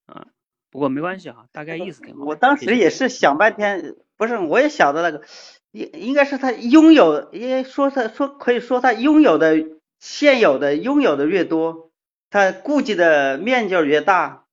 [0.06, 0.28] 啊，
[0.70, 2.24] 不过没关系哈，大概意思挺好。
[2.24, 5.24] 我当时也是想半天，不是，我也晓得那个，
[5.70, 9.64] 应应该是他拥有，也说他说可以说他拥有的
[9.98, 11.92] 现有的拥有的越多，
[12.30, 14.46] 他顾忌的面就越大。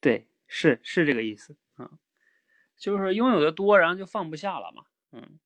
[0.00, 1.90] 对，是是这个意思，嗯，
[2.78, 5.38] 就是拥有的多，然后就放不下了嘛，嗯。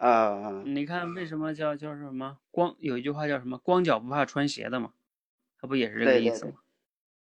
[0.00, 2.74] 啊，你看为什么叫叫什么光？
[2.78, 4.94] 有一句话叫什么“光脚不怕穿鞋”的嘛，
[5.58, 6.52] 它不也是这个意思吗？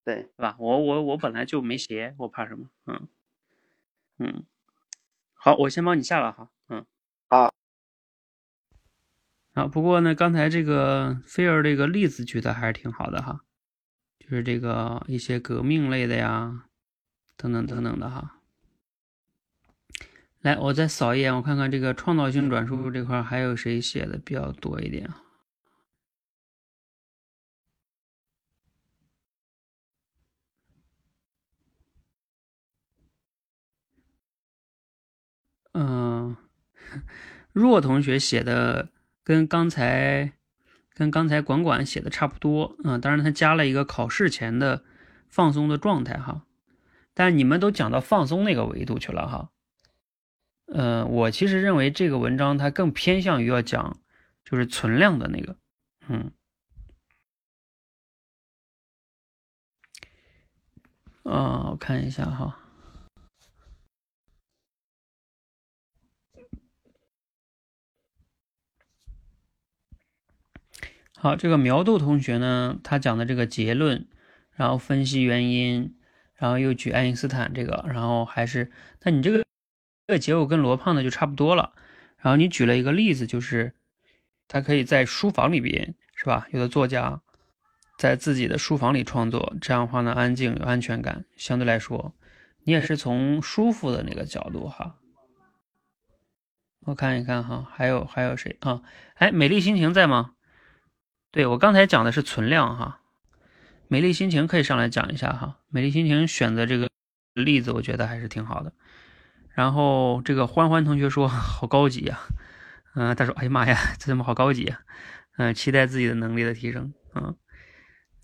[0.05, 0.57] 对，对吧？
[0.59, 2.71] 我我我本来就没鞋，我怕什么？
[2.87, 3.09] 嗯
[4.19, 4.45] 嗯，
[5.35, 6.87] 好，我先帮你下了哈，嗯，
[7.29, 7.53] 好，
[9.53, 13.45] 啊，不过呢，刚才这个菲儿这个例子举的还是挺好的哈，
[14.19, 16.65] 就是这个一些革命类的呀，
[17.37, 18.39] 等等等等的哈。
[20.43, 25.23] 来，我再扫一眼，我看看这个创造性转述这块还有谁写的比较多一点啊？
[35.75, 36.37] 嗯，
[37.53, 38.89] 若同学写的
[39.23, 40.33] 跟刚才
[40.93, 44.83] 跟刚才管管写的差不多，嗯，当然他加了一个考试前的
[45.29, 46.45] 放松的状态哈，
[47.15, 49.51] 但你们都讲到放松那个维度去了哈。
[50.75, 54.01] 呃，我其实认为这个文章它更偏向于要讲
[54.43, 55.57] 就是存量的那个，
[56.09, 56.33] 嗯，
[61.25, 62.59] 啊，我看一下哈。
[71.17, 74.09] 好，这个苗豆同学呢，他讲的这个结论，
[74.53, 75.97] 然后分析原因，
[76.35, 79.45] 然后又举爱因斯坦这个，然后还是，那你这个
[80.07, 81.73] 这个结果跟罗胖的就差不多了。
[82.19, 83.75] 然后你举了一个例子，就是
[84.49, 86.47] 他可以在书房里边，是吧？
[86.51, 87.21] 有的作家
[87.99, 92.15] 在自己的书房里创作，这样的话呢，安静有安全感，相对来说，
[92.65, 94.97] 你也是从舒服的那个角度哈。
[96.85, 98.83] 我看一看哈，还有还有谁啊？
[99.15, 100.35] 哎，美丽心情在吗？
[101.31, 103.01] 对我刚才讲的是存量哈，
[103.89, 105.59] 美丽心情可以上来讲一下哈。
[105.69, 106.89] 美丽心情选择这个
[107.35, 108.73] 例子，我觉得还是挺好的。
[109.55, 112.21] 然后这个欢欢同学说好高级呀、
[112.95, 114.81] 嗯、他说哎呀妈呀，这怎么好高级呀、
[115.37, 117.37] 嗯、期待自己的能力的提升，嗯，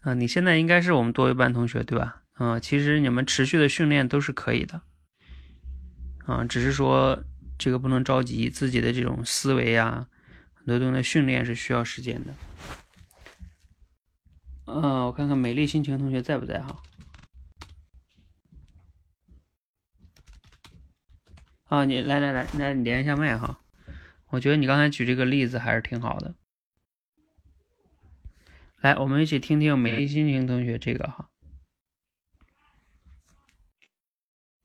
[0.01, 2.22] 啊、你现在应该是我们多一班同学对吧？
[2.39, 4.81] 嗯、其实你们持续的训练都是可以的，
[6.24, 7.22] 啊、只是说
[7.59, 10.07] 这个不能着急，自己的这种思维呀、
[10.55, 12.33] 很多东西的训练是需要时间的。
[14.66, 16.76] 嗯、我看看美丽心情同学在不在哈？
[21.69, 23.61] 啊，你来来来，来你连一下麦哈。
[24.29, 26.35] 我觉得你刚才举这个例子还是挺好的。
[28.77, 31.31] 来，我们一起听听美丽心情同学这个哈，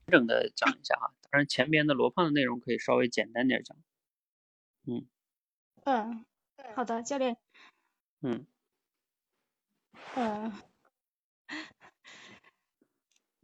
[0.06, 1.14] 完整的讲一下哈。
[1.30, 3.76] 当然，前边的罗胖的内容可以稍微简单点讲。
[4.86, 5.08] 嗯
[5.84, 6.26] 嗯，
[6.76, 7.38] 好的，教练。
[8.22, 8.46] 嗯
[10.16, 10.54] 嗯，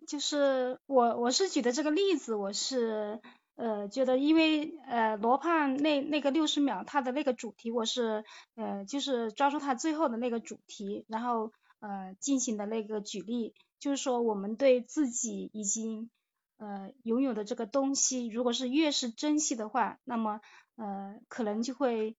[0.08, 3.20] 就是我我是举的这个例子，我是
[3.60, 8.24] 呃觉得，因为呃罗胖那那个六十秒他的那个主题，我是
[8.56, 16.10] 呃就是抓住他最后的那个主题，然后呃进行的那个举例，就是说我们对自己已经
[16.58, 20.40] 呃拥有的这个东西，如果是越是珍惜的话，那么
[20.78, 22.16] 呃可能就会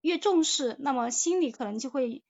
[0.00, 2.24] 越重视，那么心里可能就会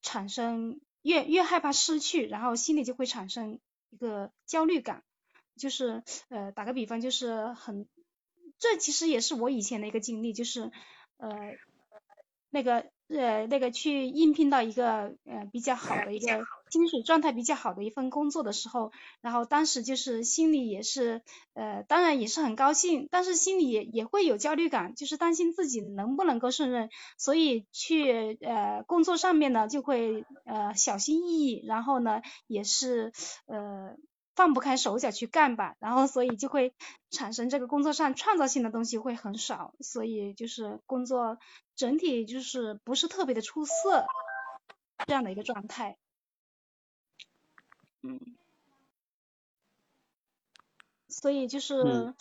[0.00, 5.04] 产生越越害怕失去，然后心里就会产生一个焦虑感。
[5.56, 7.86] 就是呃打个比方，就是很
[8.58, 10.70] 这其实也是我以前的一个经历，就是
[11.16, 11.30] 呃
[12.50, 12.86] 那个。
[13.08, 18.90] 呃，那个去应聘到一个呃比较好的一个薪水状态比较好的一份工作的时候，
[19.20, 21.20] 然后当时就是心里也是
[21.52, 26.88] 呃，当然也是很高兴，但是心里也也会有焦虑感，就是担心自己能不能够胜任，
[27.18, 33.12] 所以去呃工作上面呢就会呃小心翼翼，然后呢也是
[33.44, 33.94] 呃。
[34.34, 36.72] 放不开手脚去干吧，然后所以就会
[37.10, 41.38] 产生这个工作上创造性的东西会很少，所以就是工作
[41.76, 44.06] 整体就是不是特别的出色
[45.06, 45.98] 这样的一个状态。
[48.02, 48.18] 嗯，
[51.08, 52.14] 所以就是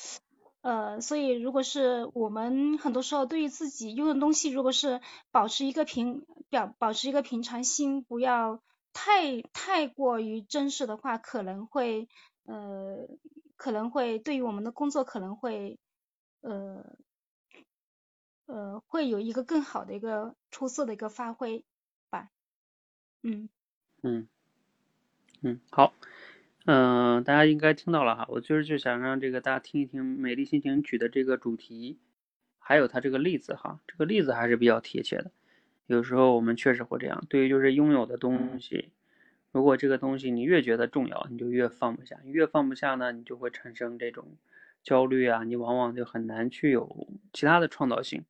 [0.62, 4.99] 呃，所以如果是我们很多时候对于自己用的东西，如果是
[5.32, 8.62] 保持一个平表，保持一个平常心，不要。
[8.94, 12.08] 太太过于真实的话，可能会
[12.44, 13.08] 呃，
[13.56, 15.80] 可能会对于我们的工作可能会
[16.42, 16.98] 呃
[18.46, 21.64] 呃会有一个更好的一个出色的一个发挥
[22.10, 22.30] 吧。
[23.24, 23.50] 嗯
[24.02, 24.28] 嗯
[25.42, 25.94] 嗯，好，
[26.66, 32.00] 嗯，大家应该听到了哈，我就是就想让这个大家听一听美丽心情举的这个主题，
[32.60, 35.32] 还有它这个例子哈，这个例子还是比较贴切的。
[35.92, 38.92] 有时候我们确实会这样，对于就是拥有的东西，
[39.52, 44.26] 如果这个东西你越觉得重要，你就越放不下，越放不下呢，你就会产生这种
[44.84, 48.24] 焦虑啊，你往往就很难去有其他的创造性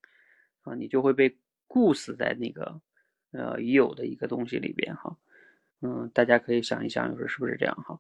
[0.64, 1.38] 啊，你就会被
[1.68, 2.82] 固死在那个
[3.32, 5.16] 呃已有的一个东西里边哈，
[5.82, 8.00] 嗯，大家可以想一想，有时候是不是这样哈，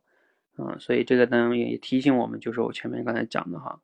[0.57, 3.79] 嗯，所以这个呢也提醒我们，就是我前面刚才讲的哈。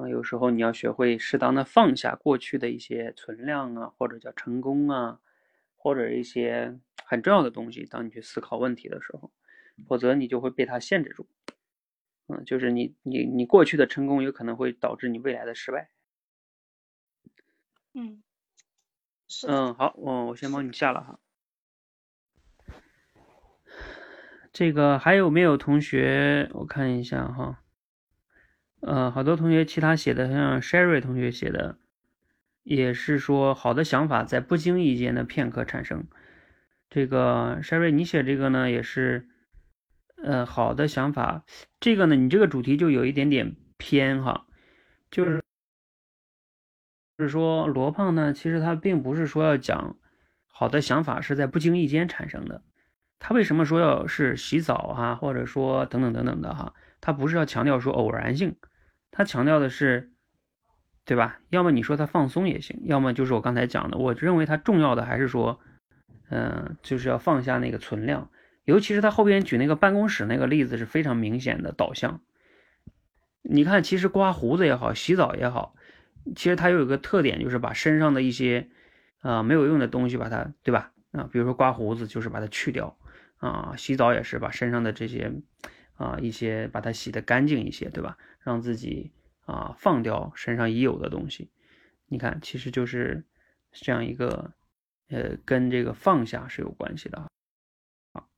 [0.00, 5.20] 啊，有时候你要学会适当的放下过去的一些存量啊，或者叫成功啊，
[5.76, 7.84] 或者一些很重要的东西。
[7.84, 9.32] 当你去思考问题的时候，
[9.86, 11.28] 否则你就会被它限制住。
[12.28, 15.90] 嗯，就是你你你过去的成功有可能会导致你未来的失败。
[17.94, 18.22] 嗯，
[19.26, 19.46] 是。
[19.48, 21.18] 嗯，好，我我先帮你下了哈。
[24.52, 26.50] 这个还有没有同学？
[26.52, 27.62] 我看一下哈。
[28.80, 31.78] 呃，好多同学其他写的，像 Sherry 同学写的，
[32.62, 36.06] 也是说好的想法在不经意间的片刻产生。
[36.88, 39.28] 这个 Sherry 你写这个呢，也是，
[40.22, 41.44] 呃，好的想法。
[41.80, 44.46] 这个呢，你这个主题就有一点点偏哈，
[45.10, 45.42] 就是
[47.18, 49.96] 就是说罗胖呢，其实他并不是说要讲
[50.46, 52.62] 好的想法是在不经意间产生的。
[53.18, 56.72] 他为什么说要是洗澡啊，或者说等等等等的哈？
[57.00, 58.54] 他不是要强调说偶然性。
[59.10, 60.10] 他强调的是，
[61.04, 61.40] 对吧？
[61.50, 63.98] 要么你说他放松也行，要么就是我刚才讲的。
[63.98, 65.60] 我认为他重要的还是说，
[66.30, 68.30] 嗯，就是要放下那个存量。
[68.64, 72.20] 尤其是他后边举那个办公室那个例子是非常明显的导向。
[73.42, 75.74] 你看，其实刮胡子也好，洗澡也好，
[76.36, 78.68] 其实它有一个特点，就是把身上的一些
[79.20, 80.92] 啊没有用的东西把它，对吧？
[81.12, 82.94] 啊，比如说刮胡子就是把它去掉
[83.38, 85.32] 啊，洗澡也是把身上的这些
[85.98, 88.16] 啊一些把它洗得干净一些，对吧？
[88.40, 89.12] 让自己
[89.44, 91.50] 啊放掉身上已有的东西，
[92.06, 93.26] 你看，其实就是
[93.72, 94.54] 这样一个，
[95.10, 97.26] 呃，跟这个放下是有关系的。
[98.14, 98.28] 好，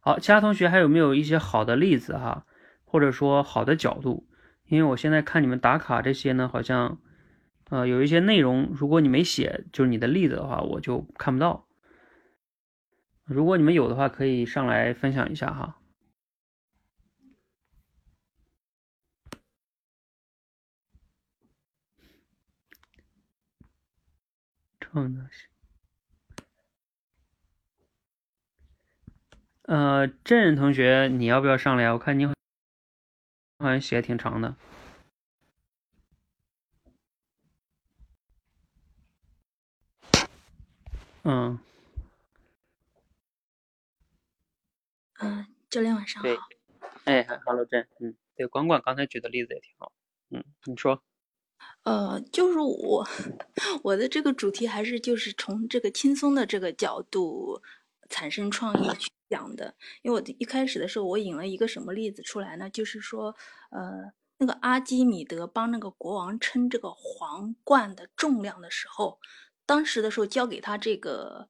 [0.00, 2.46] 好，其他同学还有没有一些好的例子哈，
[2.84, 4.26] 或者说好的角度？
[4.66, 7.00] 因为我现在看你们打卡这些呢，好像
[7.70, 11.67] 呃有一些内容，如果你没写，就是你的例子的话，我就看不到。
[13.28, 15.78] 如果你们有的话，可以上来分享一下哈。
[24.80, 25.46] 创造性。
[29.64, 31.92] 呃，郑同学，你要不要上来？
[31.92, 32.34] 我看你好
[33.60, 34.56] 像写的挺长的。
[41.24, 41.58] 嗯。
[45.20, 46.28] 嗯，教练晚上好。
[47.04, 47.84] 哎，Hello，郑。
[48.00, 49.92] 嗯，对，管管刚才举的例子也挺好。
[50.30, 51.02] 嗯，你说。
[51.82, 53.06] 呃，就是我
[53.82, 57.60] 我的这个主题还是就是从这个轻松的这个角度
[58.08, 62.70] 产生创意去讲的，因为我一开始的时候我引了一个什么例子出来呢？
[62.70, 63.34] 就是说，
[63.70, 69.18] 呃，那个阿基米德帮那个国王称这个皇冠的重量的时候，
[69.66, 71.48] 当时的时候交给他这个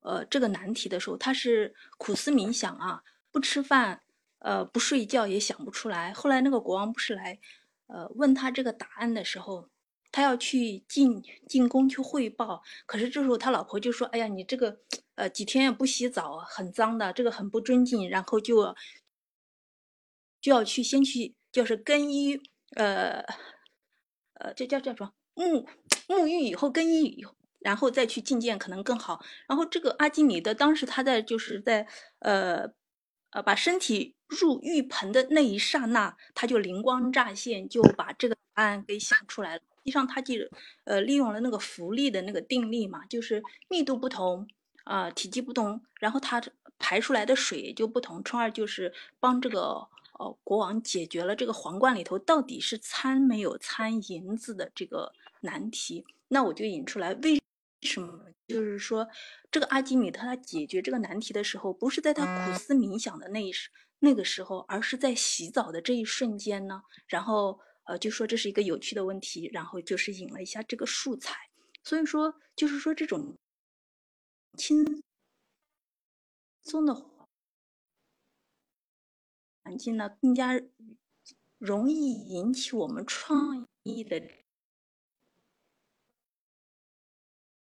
[0.00, 3.02] 呃这个难题的时候，他是苦思冥想啊。
[3.30, 4.00] 不吃饭，
[4.38, 6.14] 呃，不睡觉也想不出来。
[6.14, 7.38] 后来那个国王不是来，
[7.86, 9.68] 呃，问他这个答案的时候，
[10.10, 14.80] 他要去进进宫去汇报，可是这时候他老婆就说：“哎呀，你这个，
[15.16, 18.74] 呃，几天也不洗澡，很脏的，这个很不尊敬。”然后就
[20.40, 22.40] 就要去先去，就是更衣，
[22.76, 23.22] 呃，
[24.34, 25.66] 呃，这叫叫什么沐
[26.08, 27.34] 沐浴以后更衣以后。
[27.60, 29.24] 然后再去觐见可能更好。
[29.46, 31.86] 然后这个阿基米德当时他在就是在
[32.20, 32.68] 呃
[33.30, 39.60] 呃把身体入浴盆的那一刹那，他就灵光乍现，就把这个答案给想出来了。
[39.60, 40.34] 实际上他就
[40.84, 44.46] 呃利用了那个浮力的那个定力嘛，就是密度不同
[44.84, 46.42] 啊，体积不同，然后它
[46.78, 48.22] 排出来的水就不同。
[48.22, 49.88] 从而就是帮这个
[50.18, 56.04] 呃国王解决了这个皇冠里头到底是掺没有掺银子的这个难题。
[56.28, 57.38] 那我就引出来为。
[57.82, 58.26] 什么？
[58.46, 59.06] 就是说，
[59.50, 66.82] 这个阿基米德他解决这个难题的时候，不是在他苦思冥想的那一时那个时候，而是在洗澡的这一瞬间呢。
[67.06, 71.36] 然后，呃，就说这是一个有趣的问题，然后就是引了一下这个素材。
[71.84, 73.36] 所以说，就是说这种
[74.56, 75.02] 轻
[76.62, 76.94] 松的
[79.62, 80.60] 环境呢，更加
[81.58, 84.37] 容易引起我们创意的。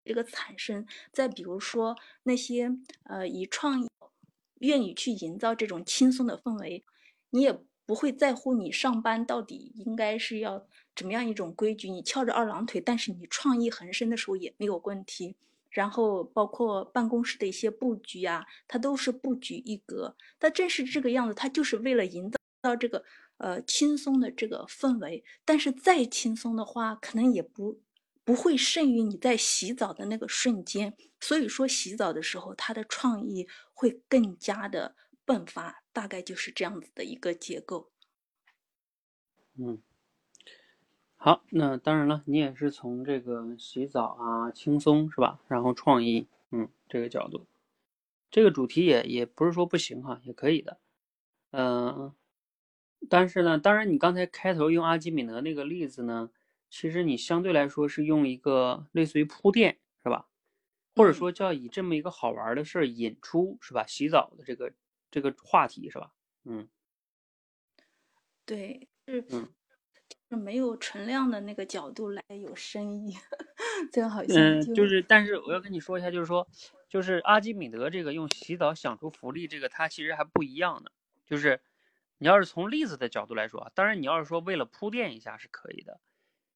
[0.10, 2.72] 这个产生，再比如说那些
[3.04, 3.88] 呃以创意
[4.58, 6.84] 愿意去营造这种轻松的氛围，
[7.30, 7.56] 你也
[7.86, 15.36] 不会在乎你上班到底应该是要怎么样一种规矩，你翘着二郎腿，但是你创意横生的时候也没有问题。
[15.70, 20.16] 然后包括办公室的一些布局啊，它都是不拘一格。
[20.40, 23.06] 它正是这个样子，它就是为了营造到这个
[23.38, 25.24] 呃轻松的这个氛围。
[25.46, 27.80] 但是再轻松的话，可能也不。
[28.30, 37.90] 不会胜于你在洗澡的那个瞬间，所以说洗澡的时候，他的创意会更加的迸发，大概就是这样子的一个结构。
[39.58, 39.82] 嗯，
[41.16, 45.40] 好，那当然了，你也是从这个洗澡啊，轻松是吧？
[45.48, 47.48] 然后创意，嗯，这个角度，
[48.30, 50.78] 这个主题也也不是说不行哈，也可以的，
[51.50, 52.14] 嗯，
[53.10, 56.30] 但是呢，当然你刚才开头用阿基米德那个例子呢。
[56.70, 60.28] 其实你相对来说是用一个类似于铺垫，是吧？
[60.96, 63.86] 或者说叫以这么一个好玩的事儿引出，是吧？
[63.88, 64.74] 洗澡的这个
[65.12, 66.12] 这个话题，是吧？
[66.46, 66.70] 嗯，
[68.46, 69.54] 对，是，嗯，
[70.30, 73.14] 是没有存量的那个角度来有深意，
[73.94, 74.22] 真好。
[74.28, 76.48] 嗯，就是，但是我要跟你说一下，就是说，
[76.88, 80.92] 就是阿基米德这个用洗澡想出浮力，这个它其实还不一样的。
[81.26, 81.62] 就是
[82.20, 86.00] 你要是从例子的角度来说，当然你要是说为了铺垫一下是可以的。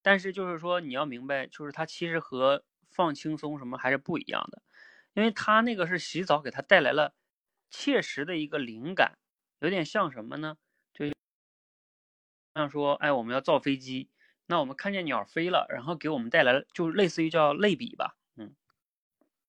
[0.03, 4.61] 但是就是说，你要明白，就是它其实和放轻松什么还是不一样的，
[5.13, 7.15] 因为它那个是洗澡给他带来了
[7.71, 9.17] 切实的一个灵感，
[9.59, 10.57] 有点像什么呢？
[10.93, 11.05] 就
[12.55, 14.09] 像说，哎，我们要造飞机，
[14.45, 18.55] 那我们看见鸟飞了，然后给我们带来了，就类似于叫类比吧，嗯，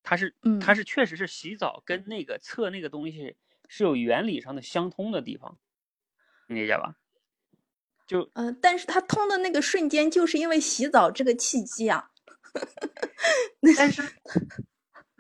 [0.03, 3.37] 它是，它是确实是洗澡跟那个测那个东西
[3.69, 5.59] 是有原理上的相通的地方，
[6.47, 6.97] 你理解吧？
[8.07, 12.11] 就嗯，但是它通的那个瞬间，就是因为洗澡这个契机啊。
[13.77, 14.03] 但是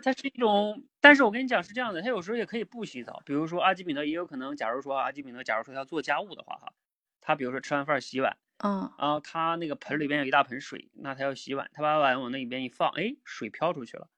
[0.02, 3.22] 它是一种，但是我跟你讲是这样的，他有时候也可以不洗澡。
[3.24, 6.72] 比如说阿基米德也有可能，假如说阿基米德，假如说他做家务的话，哈，
[7.20, 14.08] 他比如说吃完饭洗碗，嗯，然后他那个盆里边有一大盆水，那他要洗碗，他把碗往那一边一放，哎，水飘出去了，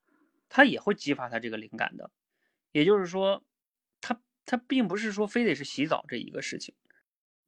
[0.48, 2.10] 他也会激发他这个灵感的。
[2.72, 3.42] 也就是说，
[4.00, 6.74] 他他并不是说非得是洗澡这一个事情，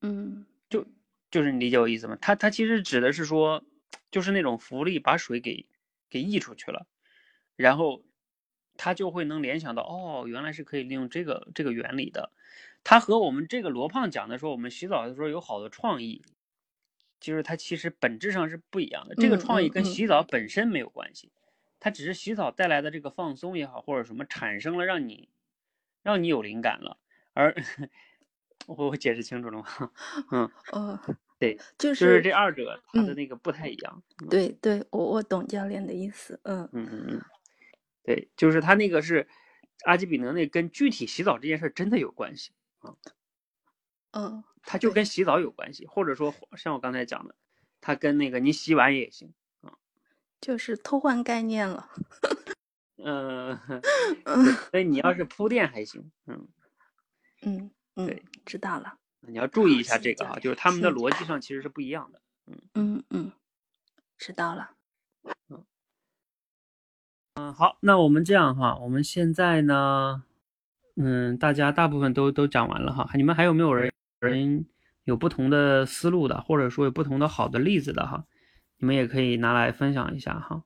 [0.01, 0.87] 嗯，就。
[1.31, 2.16] 就是你理解我意思吗？
[2.20, 3.62] 它它其实指的是说，
[4.11, 5.66] 就是那种浮力把水给
[6.09, 6.87] 给溢出去了，
[7.55, 8.03] 然后
[8.79, 12.33] 它就会能联想到，哦，原来是可以利用这个这个原理的。
[12.83, 16.22] 它和我们这个罗胖讲的说，我们洗澡的时候有好多创意，
[17.20, 19.14] 就是它其实本质上是不一样的。
[19.14, 21.31] 这个创意跟洗澡本身没有关系，
[21.79, 25.29] 它只是洗澡带来的这个放松也好，或者什么产生了让你
[26.03, 26.97] 让你有灵感了，
[27.35, 27.55] 而。
[28.69, 29.66] 我我解释清楚了吗？
[30.31, 31.01] 嗯，哦，
[31.39, 34.03] 对，就是就是这二者它的那个不太一样。
[34.29, 36.39] 对对，我我懂教练的意思。
[36.43, 37.23] 嗯嗯嗯嗯，
[38.05, 39.27] 对，就是他那个是
[39.85, 42.95] 阿基比德那跟具体洗澡这件事真的有关系啊。
[44.12, 47.35] 嗯，它就跟洗澡有关系，或者说像我刚才讲的，
[47.81, 49.73] 它跟那个你洗碗也行啊。
[50.41, 51.89] 就是偷换概念了。
[52.99, 53.59] 嗯，
[54.71, 56.11] 所以你 要是铺垫还行。
[56.27, 56.49] 嗯
[57.43, 57.71] 嗯。
[58.07, 58.94] 对，知道了。
[59.20, 62.20] 你要注意一下这个啊，就是他们的逻辑上其实是不一样的。
[62.46, 63.32] 嗯嗯嗯，
[64.16, 64.70] 知道了。
[65.49, 65.64] 嗯
[67.34, 70.22] 嗯，好，那我们这样哈，我们现在呢，
[70.96, 74.64] 嗯，大家大部分都都讲完了哈，你们还有没有人人
[75.05, 78.24] 有不同的思路的，或者说有不同的好的例子的哈？
[78.78, 80.62] 你们也可以拿来分享一下哈。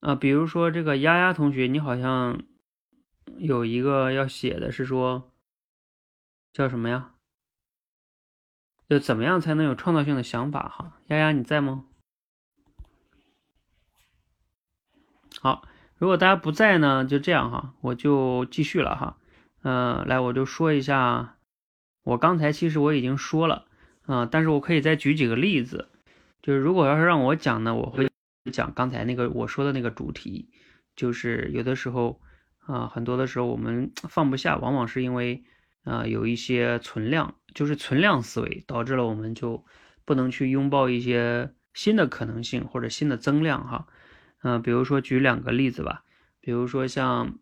[0.00, 2.42] 啊，比如说这个丫丫同学，你好像
[3.38, 5.30] 有一个要写的是说
[6.52, 7.12] 叫什么呀？
[8.88, 10.98] 就怎么样才能有创造性的想法哈？
[11.06, 11.84] 丫丫你在吗？
[15.40, 15.62] 好，
[15.96, 19.16] 如果大家不在呢，就这样哈，我就继续了哈。
[19.62, 21.36] 嗯，来，我就说一下，
[22.02, 23.66] 我刚才其实我已经说了
[24.06, 25.88] 啊，但是我可以再举几个例子，
[26.42, 28.09] 就是如果要是让我讲呢，我会。
[28.50, 30.50] 讲刚才那个我说的那个主题，
[30.96, 32.20] 就是有的时候
[32.66, 35.44] 啊，很多的时候我们放不下，往往是因为
[35.84, 39.64] 啊有一些存量，就是存量思维导致了我们就
[40.04, 43.86] 不能去拥抱一些新的可能性或者新的增量哈。
[44.42, 46.04] 嗯，比如说举两个例子吧，
[46.40, 47.38] 比如说像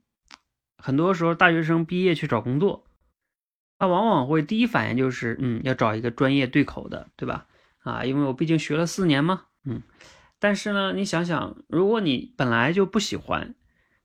[0.76, 2.86] 很多时候大学生毕业去找工作，
[3.78, 7.46] 他往往会第一反应就是嗯要找一个专业对口的，对吧？
[7.84, 9.82] 啊，因为我毕竟学了四年嘛，嗯。
[10.40, 13.54] 但是呢，你想想，如果你本来就不喜欢，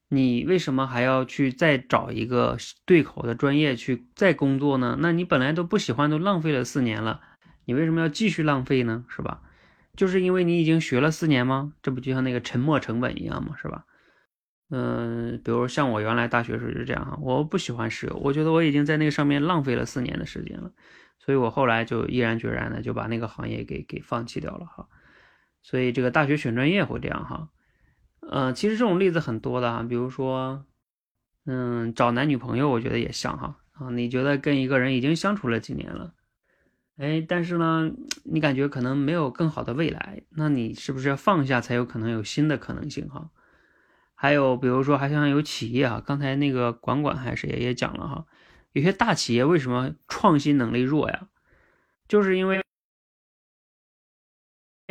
[0.09, 4.97] 你为什么还要去再找一个对口的专业去再工作呢？
[4.99, 7.21] 那你本来都不喜欢，都浪费了四年了，
[7.65, 9.05] 你为什么要继续浪费呢？
[9.09, 9.41] 是吧？
[9.95, 11.73] 就是因为你已经学了四年吗？
[11.81, 13.55] 这不就像那个沉没成本一样吗？
[13.61, 13.85] 是吧？
[14.71, 20.71] 嗯，比如像我原来大学时候就这样哈，我不喜欢石油，我觉得我已经在那个上面浪费了四年的时间了，
[21.19, 24.87] 所以我后来就毅然决然的就把那个行业给给放弃掉了哈。
[25.63, 27.47] 所以这个大学选专业会这样哈，
[28.19, 30.65] 呃，其实这种例子很多的啊，比如说，
[31.45, 36.13] 嗯，找男女朋友，我觉得也像哈啊，你觉得跟一个人已经相处了几年了，
[36.97, 37.89] 哎，但是呢，
[38.25, 43.29] 你感觉可能没有更好的未来，那你是不是要放下才有可能有新的可能性哈？
[44.13, 48.25] 还有比如说，还像有企业啊，刚才那个管管还是也也讲了哈，
[48.73, 51.29] 有些大企业为什么创新能力弱呀？
[52.09, 52.61] 就是因为。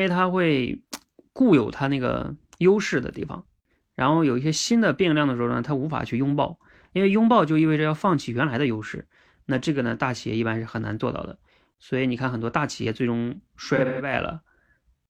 [0.03, 0.83] 因为它会
[1.33, 3.47] 固有它那个优势的地方，
[3.95, 6.59] 然后有一些新的变量的时候呢，它无法去拥抱，
[6.93, 9.07] 因为拥抱就意味着要放弃原来的优势，
[9.47, 11.39] 那这个呢，大企业一般是很难做到的。
[11.79, 14.43] 所以你看，很多大企业最终衰败了，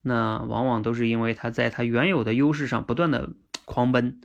[0.02, 3.30] 那往往都是因为它在它原有的优势上不断的
[3.64, 4.20] 狂奔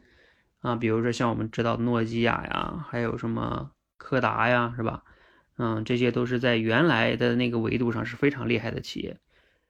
[0.60, 5.04] 啊，比如说像我们知道诺基亚呀，还有什么柯达呀，是吧？
[5.58, 9.18] 嗯，这些都是在原来的那个维度上是非常厉害的企业。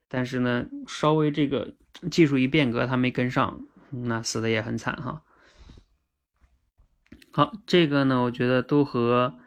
[0.07, 1.75] 但是呢，稍微这个
[2.09, 5.23] 技术一变革，它没跟上，那死的也很惨哈。
[7.31, 9.37] 好，这个呢，我觉得都和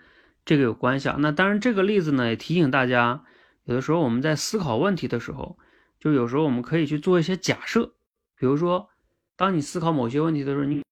[0.45, 1.17] 这个有关系啊。
[1.19, 3.25] 那当然，这个例子呢，也提醒大家，
[3.65, 5.59] 有的时候我们在思考问题的时候，
[5.99, 7.95] 就有时候我们可以去做一些假设。
[8.37, 8.89] 比如说，
[9.37, 10.83] 当你思考某些问题的时候，你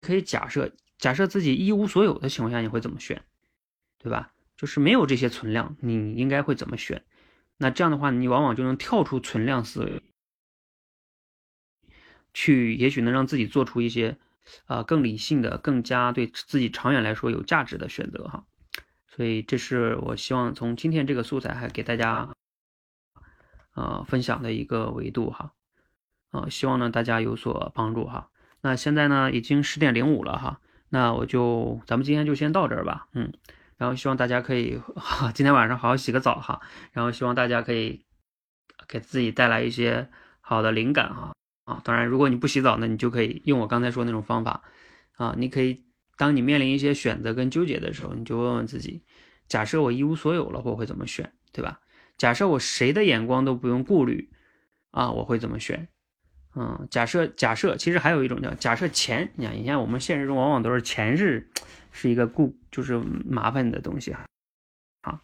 [0.00, 3.22] 可以假设，假设自己一无所有的情况下，你会怎么选，
[3.98, 4.32] 对吧？
[4.56, 7.04] 就是没有这些存量，你应该会怎么选？
[7.58, 10.02] 那这样的话，你往往就能跳出存量思维，
[12.34, 14.18] 去也许能让自己做出一些，
[14.66, 18.44] 啊更理性的、更加对自己长远来说有价值的选择哈。
[19.08, 22.28] 所以这是我希望从今天这个素材还给大家，
[23.70, 25.54] 啊分享的一个维度哈，
[26.30, 28.28] 啊希望呢大家有所帮助哈。
[28.60, 33.32] 那现在呢已经十点零五了哈，那我就咱们今天就先到这儿吧，嗯。
[33.76, 34.80] 然后希望大家可以
[35.34, 36.60] 今天晚上好好洗个澡哈，
[36.92, 38.04] 然后希望大家可以
[38.88, 40.08] 给自己带来一些
[40.40, 41.32] 好的灵感哈
[41.64, 44.62] 啊，当然如果你不洗澡呢，你就可以用我刚才说那种方法
[45.16, 45.84] 啊，你可以
[46.16, 49.02] 当你面临一些选择跟纠结的时候，你就问问自己，
[49.46, 51.80] 假设我一无所有了，我会怎么选，对吧？
[52.16, 54.30] 假设我谁的眼光都不用顾虑
[54.90, 55.88] 啊，我会怎么选？
[56.54, 61.50] 嗯，假设假设其实还有一种叫假设钱，你看你看我们现实中往往都是钱是。
[61.96, 64.26] 是一个固就是麻烦的东西哈，
[65.02, 65.20] 好，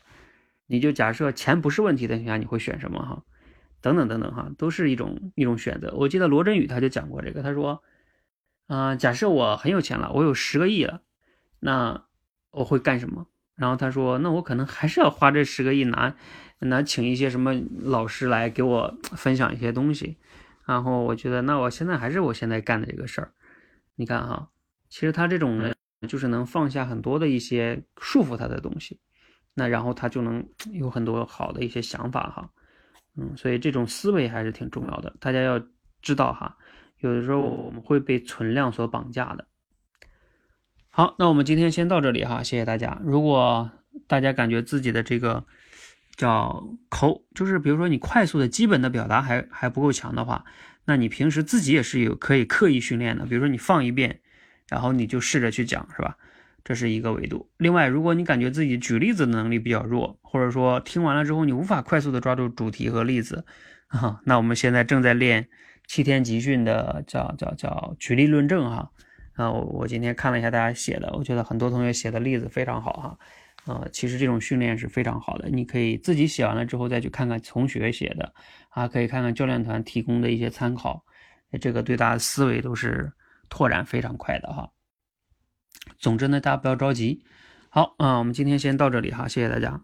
[0.67, 3.23] 你就假设钱不是问题的情况下，你会选什么哈？
[3.83, 5.93] 等等等等哈，都是一种一种选择。
[5.95, 7.83] 我记得罗振宇他就讲过这个，他说，
[8.69, 11.03] 啊，假设我很有钱了，我有十个亿了，
[11.61, 12.07] 那
[12.53, 13.27] 我会干什么？
[13.55, 16.17] 然后他说，那我可能还是要花这十个亿拿
[16.61, 17.53] 拿请一些什么
[17.83, 20.17] 老师来给我分享一些东西。
[20.65, 23.35] 然后我觉得，那我现在还是我现在干的这个事儿。
[23.97, 24.49] 你看哈，
[24.89, 25.77] 其实他这种人。
[26.09, 28.99] 就是能放下很多的一些束缚他的东西，
[29.55, 32.51] 那然后他就能 有很多好的一些想法哈，
[33.17, 35.15] 嗯，所以这种思维还是挺重要的。
[35.21, 35.63] 大家要
[36.01, 36.57] 知道哈，
[36.99, 39.47] 有的时候我们会被存量所绑架的。
[40.91, 43.01] 好，那我们今天先到这里哈，谢谢大家。
[43.05, 43.71] 如果
[44.07, 45.45] 大家感觉自己的这个
[46.17, 50.45] 叫口，就是比如说你快速的基本的表达还还不够强的话，
[50.85, 53.25] 那你平时自己也是有可以刻意训练的。
[53.25, 54.21] 比如说你放一遍，
[54.73, 56.17] 然后你就试着去讲，是吧？
[56.65, 57.47] 这是一个维度。
[57.59, 63.45] 另外，如果你感觉自己举例子的能力比较弱，或者说听完了之后你无法快速的抓住主题和例子，
[63.89, 65.47] 啊，那我们现在正在练
[65.87, 68.91] 七天集训的叫叫叫举例论证哈。
[69.35, 73.19] 啊，我我今天看了一下大家写的，我觉得很多同学写的例子非常好哈。
[73.73, 78.33] 啊，其实这种训练是非常好的，你可以自己写完了之后再去看看同学写的，
[78.71, 81.03] 啊，可以看看教练团提供的一些参考，
[81.61, 83.13] 这个对大家思维都是
[83.53, 84.71] 拓展非常快的哈。
[85.99, 87.23] 总之呢，大家不要着急。
[87.69, 89.83] 好，嗯，我们今天先到这里哈，谢谢大家。